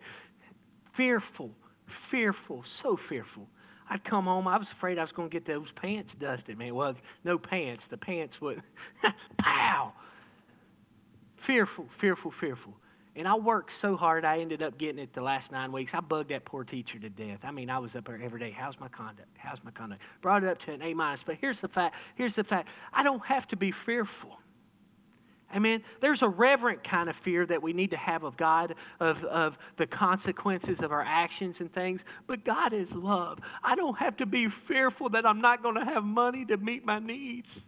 fearful, 0.95 1.51
fearful, 1.87 2.65
so 2.65 2.97
fearful. 2.97 3.47
I'd 3.89 4.03
come 4.03 4.25
home. 4.25 4.49
I 4.49 4.57
was 4.57 4.73
afraid 4.73 4.99
I 4.99 5.03
was 5.03 5.13
going 5.13 5.29
to 5.29 5.33
get 5.33 5.45
those 5.45 5.71
pants 5.73 6.15
dusted, 6.15 6.59
man. 6.59 6.75
Well, 6.75 6.95
no 7.23 7.39
pants. 7.39 7.87
The 7.87 7.99
pants 7.99 8.41
would, 8.41 8.63
pow. 9.37 9.93
Fearful, 11.45 11.87
fearful, 11.99 12.31
fearful. 12.31 12.75
And 13.17 13.29
I 13.29 13.35
worked 13.35 13.73
so 13.73 13.97
hard, 13.97 14.25
I 14.25 14.39
ended 14.41 14.63
up 14.63 14.79
getting 14.79 14.99
it 14.99 15.13
the 15.13 15.21
last 15.21 15.53
nine 15.53 15.71
weeks. 15.73 15.93
I 15.93 16.01
bugged 16.01 16.31
that 16.31 16.47
poor 16.47 16.65
teacher 16.65 16.99
to 16.99 17.11
death. 17.11 17.41
I 17.45 17.51
mean, 17.51 17.69
I 17.69 17.79
was 17.79 17.95
up 17.95 18.07
there 18.07 18.19
every 18.21 18.41
day. 18.41 18.51
How's 18.51 18.81
my 18.81 18.89
conduct? 18.89 19.29
How's 19.37 19.63
my 19.63 19.71
conduct? 19.71 20.01
Brought 20.23 20.43
it 20.43 20.49
up 20.49 20.59
to 20.61 20.73
an 20.73 20.83
A 20.83 20.95
minus. 20.95 21.23
But 21.23 21.37
here's 21.41 21.61
the 21.61 21.69
fact. 21.69 21.97
Here's 22.17 22.35
the 22.35 22.45
fact. 22.45 22.71
I 22.93 23.03
don't 23.03 23.25
have 23.27 23.47
to 23.49 23.57
be 23.57 23.71
fearful. 23.71 24.39
Amen. 25.55 25.83
There's 26.01 26.23
a 26.23 26.29
reverent 26.29 26.83
kind 26.83 27.09
of 27.09 27.15
fear 27.17 27.47
that 27.47 27.63
we 27.63 27.73
need 27.73 27.91
to 27.91 27.97
have 27.97 28.25
of 28.25 28.37
God, 28.37 28.75
of, 28.99 29.23
of 29.25 29.57
the 29.77 29.87
consequences 29.87 30.81
of 30.81 30.91
our 30.91 31.03
actions 31.03 31.61
and 31.61 31.73
things. 31.73 32.05
But 32.27 32.45
God 32.45 32.73
is 32.73 32.93
love. 32.93 33.39
I 33.63 33.77
don't 33.77 33.97
have 33.99 34.17
to 34.17 34.27
be 34.27 34.49
fearful 34.49 35.11
that 35.11 35.25
I'm 35.25 35.41
not 35.41 35.63
going 35.63 35.77
to 35.77 35.85
have 35.85 36.03
money 36.03 36.45
to 36.47 36.57
meet 36.57 36.85
my 36.85 36.99
needs. 36.99 37.61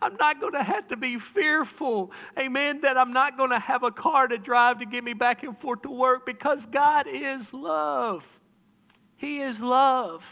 I'm 0.00 0.16
not 0.16 0.40
going 0.40 0.54
to 0.54 0.62
have 0.62 0.88
to 0.88 0.96
be 0.96 1.18
fearful, 1.18 2.12
amen, 2.38 2.80
that 2.82 2.96
I'm 2.96 3.12
not 3.12 3.36
going 3.36 3.50
to 3.50 3.58
have 3.58 3.82
a 3.82 3.90
car 3.90 4.26
to 4.28 4.38
drive 4.38 4.78
to 4.78 4.86
get 4.86 5.04
me 5.04 5.12
back 5.12 5.42
and 5.42 5.58
forth 5.58 5.82
to 5.82 5.90
work 5.90 6.24
because 6.24 6.64
God 6.66 7.06
is 7.06 7.52
love. 7.52 8.24
He 9.16 9.40
is 9.40 9.60
love. 9.60 10.24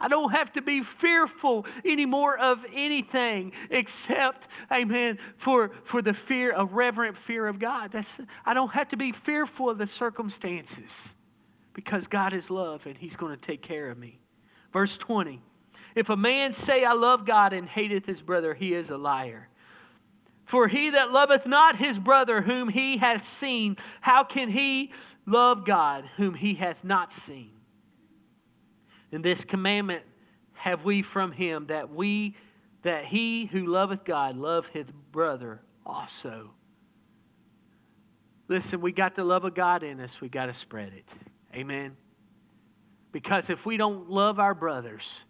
I 0.00 0.08
don't 0.08 0.30
have 0.30 0.52
to 0.52 0.62
be 0.62 0.82
fearful 0.82 1.66
anymore 1.84 2.38
of 2.38 2.64
anything 2.72 3.52
except, 3.70 4.48
amen, 4.70 5.18
for, 5.36 5.72
for 5.84 6.02
the 6.02 6.14
fear, 6.14 6.52
a 6.52 6.64
reverent 6.64 7.16
fear 7.16 7.48
of 7.48 7.58
God. 7.58 7.90
That's, 7.92 8.18
I 8.44 8.54
don't 8.54 8.72
have 8.72 8.88
to 8.90 8.96
be 8.96 9.12
fearful 9.12 9.68
of 9.68 9.78
the 9.78 9.86
circumstances 9.86 11.14
because 11.72 12.06
God 12.06 12.32
is 12.32 12.48
love 12.48 12.86
and 12.86 12.96
He's 12.96 13.16
going 13.16 13.34
to 13.34 13.40
take 13.40 13.62
care 13.62 13.90
of 13.90 13.98
me. 13.98 14.20
Verse 14.72 14.96
20 14.96 15.40
If 15.96 16.10
a 16.10 16.16
man 16.16 16.52
say, 16.52 16.84
I 16.84 16.92
love 16.92 17.24
God 17.24 17.52
and 17.52 17.68
hateth 17.68 18.06
his 18.06 18.22
brother, 18.22 18.54
he 18.54 18.74
is 18.74 18.90
a 18.90 18.98
liar. 18.98 19.48
For 20.44 20.68
he 20.68 20.90
that 20.90 21.10
loveth 21.10 21.44
not 21.44 21.76
his 21.76 21.98
brother 21.98 22.40
whom 22.40 22.70
he 22.70 22.96
hath 22.96 23.28
seen, 23.28 23.76
how 24.00 24.24
can 24.24 24.48
he 24.48 24.92
love 25.26 25.66
God 25.66 26.08
whom 26.16 26.32
he 26.34 26.54
hath 26.54 26.82
not 26.82 27.12
seen? 27.12 27.50
And 29.12 29.24
this 29.24 29.44
commandment 29.44 30.02
have 30.54 30.84
we 30.84 31.02
from 31.02 31.32
him 31.32 31.66
that 31.68 31.92
we 31.92 32.36
that 32.82 33.04
he 33.04 33.46
who 33.46 33.66
loveth 33.66 34.04
God 34.04 34.36
love 34.36 34.66
his 34.66 34.86
brother 35.10 35.60
also. 35.84 36.50
Listen, 38.46 38.80
we 38.80 38.92
got 38.92 39.14
the 39.14 39.24
love 39.24 39.44
of 39.44 39.54
God 39.54 39.82
in 39.82 40.00
us, 40.00 40.20
we 40.20 40.28
got 40.28 40.46
to 40.46 40.52
spread 40.52 40.92
it. 40.94 41.04
Amen. 41.54 41.96
Because 43.12 43.50
if 43.50 43.66
we 43.66 43.76
don't 43.76 44.10
love 44.10 44.38
our 44.38 44.54
brothers, 44.54 45.20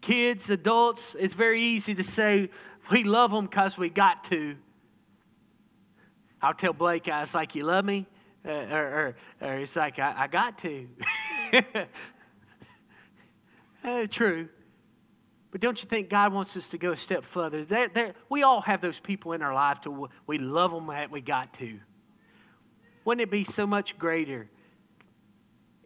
kids, 0.00 0.50
adults, 0.50 1.14
it's 1.18 1.34
very 1.34 1.62
easy 1.62 1.94
to 1.94 2.02
say 2.02 2.50
we 2.90 3.04
love 3.04 3.30
them 3.30 3.46
because 3.46 3.78
we 3.78 3.88
got 3.88 4.24
to. 4.24 4.56
I'll 6.42 6.54
tell 6.54 6.72
Blake, 6.72 7.08
I 7.08 7.20
was 7.20 7.34
like, 7.34 7.54
You 7.54 7.64
love 7.64 7.84
me? 7.84 8.06
Uh, 8.46 8.50
or, 8.50 9.16
or, 9.40 9.48
or 9.48 9.54
it's 9.58 9.76
like, 9.76 9.98
I, 9.98 10.14
I 10.16 10.26
got 10.26 10.58
to. 10.62 10.88
uh, 13.84 14.06
true. 14.08 14.48
But 15.50 15.60
don't 15.60 15.82
you 15.82 15.88
think 15.88 16.08
God 16.08 16.32
wants 16.32 16.56
us 16.56 16.68
to 16.68 16.78
go 16.78 16.92
a 16.92 16.96
step 16.96 17.24
further? 17.24 17.64
They're, 17.64 17.88
they're, 17.88 18.14
we 18.28 18.42
all 18.42 18.60
have 18.60 18.80
those 18.80 19.00
people 19.00 19.32
in 19.32 19.42
our 19.42 19.54
life 19.54 19.80
to 19.82 20.08
we 20.26 20.38
love 20.38 20.70
them 20.70 20.86
that 20.88 21.10
we 21.10 21.20
got 21.20 21.52
to. 21.54 21.78
Wouldn't 23.04 23.22
it 23.22 23.30
be 23.30 23.44
so 23.44 23.66
much 23.66 23.98
greater 23.98 24.48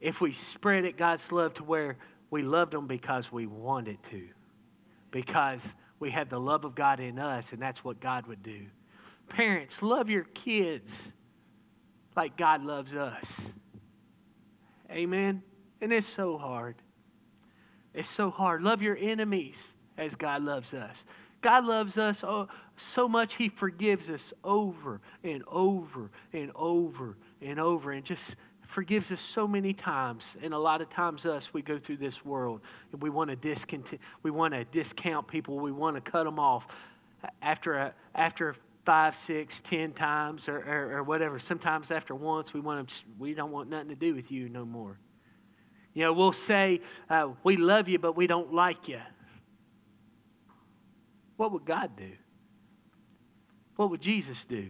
if 0.00 0.20
we 0.20 0.33
spread 0.33 0.85
it 0.85 0.98
God's 0.98 1.33
love 1.33 1.55
to 1.55 1.64
where 1.64 1.96
we 2.31 2.42
loved 2.42 2.72
them 2.72 2.87
because 2.87 3.33
we 3.33 3.46
wanted 3.46 3.98
to, 4.11 4.29
because 5.11 5.74
we 5.98 6.11
had 6.11 6.29
the 6.29 6.38
love 6.38 6.64
of 6.64 6.74
God 6.74 7.00
in 7.00 7.18
us, 7.18 7.53
and 7.53 7.62
that's 7.62 7.83
what 7.83 8.00
God 8.00 8.27
would 8.27 8.42
do. 8.42 8.66
Parents, 9.29 9.81
love 9.81 10.11
your 10.11 10.24
kids 10.24 11.12
like 12.16 12.37
God 12.37 12.62
loves 12.62 12.94
us. 12.94 13.46
Amen. 14.90 15.42
And 15.81 15.93
it's 15.93 16.07
so 16.07 16.39
hard. 16.39 16.77
It's 17.93 18.09
so 18.09 18.31
hard. 18.31 18.63
Love 18.63 18.83
your 18.83 18.97
enemies 18.97 19.75
as 19.97 20.15
God 20.15 20.43
loves 20.43 20.75
us. 20.75 21.05
God 21.41 21.67
loves 21.67 21.99
us 21.99 22.25
uh, 22.25 22.47
so 22.77 23.07
much, 23.07 23.35
He 23.35 23.51
forgives 23.51 24.09
us 24.09 24.33
over 24.43 25.01
and 25.23 25.45
over 25.47 26.11
and 26.33 26.51
over 26.55 27.17
and 27.43 27.61
over 27.61 27.93
and 27.93 28.03
just 28.03 28.37
forgives 28.67 29.13
us 29.13 29.21
so 29.21 29.47
many 29.47 29.75
times. 29.75 30.37
And 30.43 30.55
a 30.55 30.59
lot 30.59 30.81
of 30.81 30.89
times, 30.91 31.27
us, 31.27 31.53
we 31.53 31.63
go 31.63 31.79
through 31.79 31.99
this 31.99 32.25
world 32.25 32.63
and 32.93 33.03
we 33.03 33.11
want 33.11 33.29
to 33.29 33.37
discount, 33.37 33.87
we 34.23 34.31
want 34.31 34.55
to 34.55 34.65
discount 34.65 35.29
people, 35.29 35.61
we 35.61 35.71
want 35.71 35.97
to 35.97 36.11
cut 36.11 36.25
them 36.25 36.39
off 36.39 36.67
after, 37.43 37.75
a, 37.75 37.95
after 38.15 38.57
five, 38.85 39.15
six, 39.15 39.61
ten 39.61 39.93
times 39.93 40.49
or, 40.49 40.59
or, 40.59 40.99
or 40.99 41.03
whatever. 41.03 41.39
Sometimes 41.39 41.91
after 41.91 42.15
once, 42.15 42.53
we, 42.55 42.61
want 42.61 42.89
to, 42.89 42.97
we 43.19 43.35
don't 43.35 43.53
want 43.53 43.69
nothing 43.69 43.91
to 43.91 43.95
do 43.95 44.15
with 44.15 44.31
you 44.31 44.49
no 44.49 44.65
more. 44.65 44.99
You 45.95 46.03
know, 46.03 46.13
we'll 46.13 46.33
say, 46.33 46.81
uh, 47.09 47.29
we 47.45 47.57
love 47.57 47.89
you, 47.89 47.99
but 47.99 48.17
we 48.17 48.27
don't 48.27 48.53
like 48.53 48.89
you. 48.89 49.01
What 51.37 51.53
would 51.53 51.65
God 51.65 51.97
do? 51.97 52.11
What 53.77 53.91
would 53.91 54.01
Jesus 54.01 54.45
do? 54.45 54.69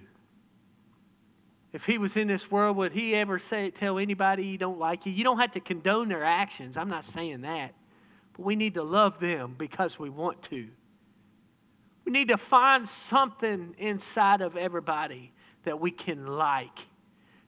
If 1.73 1.87
he 1.87 1.99
was 1.99 2.17
in 2.17 2.29
this 2.29 2.51
world, 2.51 2.77
would 2.77 2.93
he 2.93 3.15
ever 3.15 3.39
say, 3.39 3.71
tell 3.71 3.99
anybody 3.99 4.45
you 4.45 4.59
don't 4.59 4.79
like 4.79 5.07
you? 5.07 5.13
You 5.13 5.25
don't 5.25 5.41
have 5.41 5.53
to 5.53 5.61
condone 5.61 6.09
their 6.09 6.25
actions. 6.25 6.77
I'm 6.77 6.89
not 6.89 7.05
saying 7.05 7.41
that. 7.41 7.75
But 8.35 8.45
we 8.45 8.55
need 8.55 8.75
to 8.75 8.83
love 8.83 9.19
them 9.19 9.57
because 9.59 9.99
we 9.99 10.09
want 10.09 10.43
to. 10.45 10.69
We 12.05 12.13
need 12.13 12.29
to 12.29 12.37
find 12.37 12.89
something 12.89 13.75
inside 13.79 14.41
of 14.41 14.57
everybody 14.57 15.33
that 15.65 15.81
we 15.81 15.91
can 15.91 16.27
like. 16.27 16.79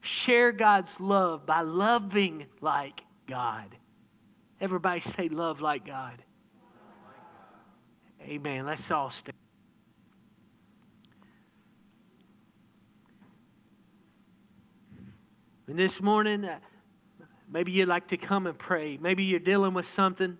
Share 0.01 0.51
God's 0.51 0.93
love 0.99 1.47
by 1.47 1.61
loving 1.61 2.47
like 2.61 3.03
God. 3.27 3.77
Everybody 4.61 5.01
say, 5.01 5.29
love 5.29 5.61
like 5.61 5.85
God. 5.85 6.23
Amen. 8.23 8.67
Let's 8.67 8.91
all 8.91 9.11
stand. 9.11 9.37
And 15.69 15.79
this 15.79 16.01
morning, 16.01 16.45
uh, 16.45 16.59
maybe 17.51 17.73
you'd 17.73 17.89
like 17.89 18.09
to 18.09 18.17
come 18.17 18.47
and 18.47 18.57
pray. 18.57 18.99
Maybe 19.01 19.25
you're 19.25 19.41
dealing 19.41 19.75
with 19.75 19.89
something. 19.89 20.39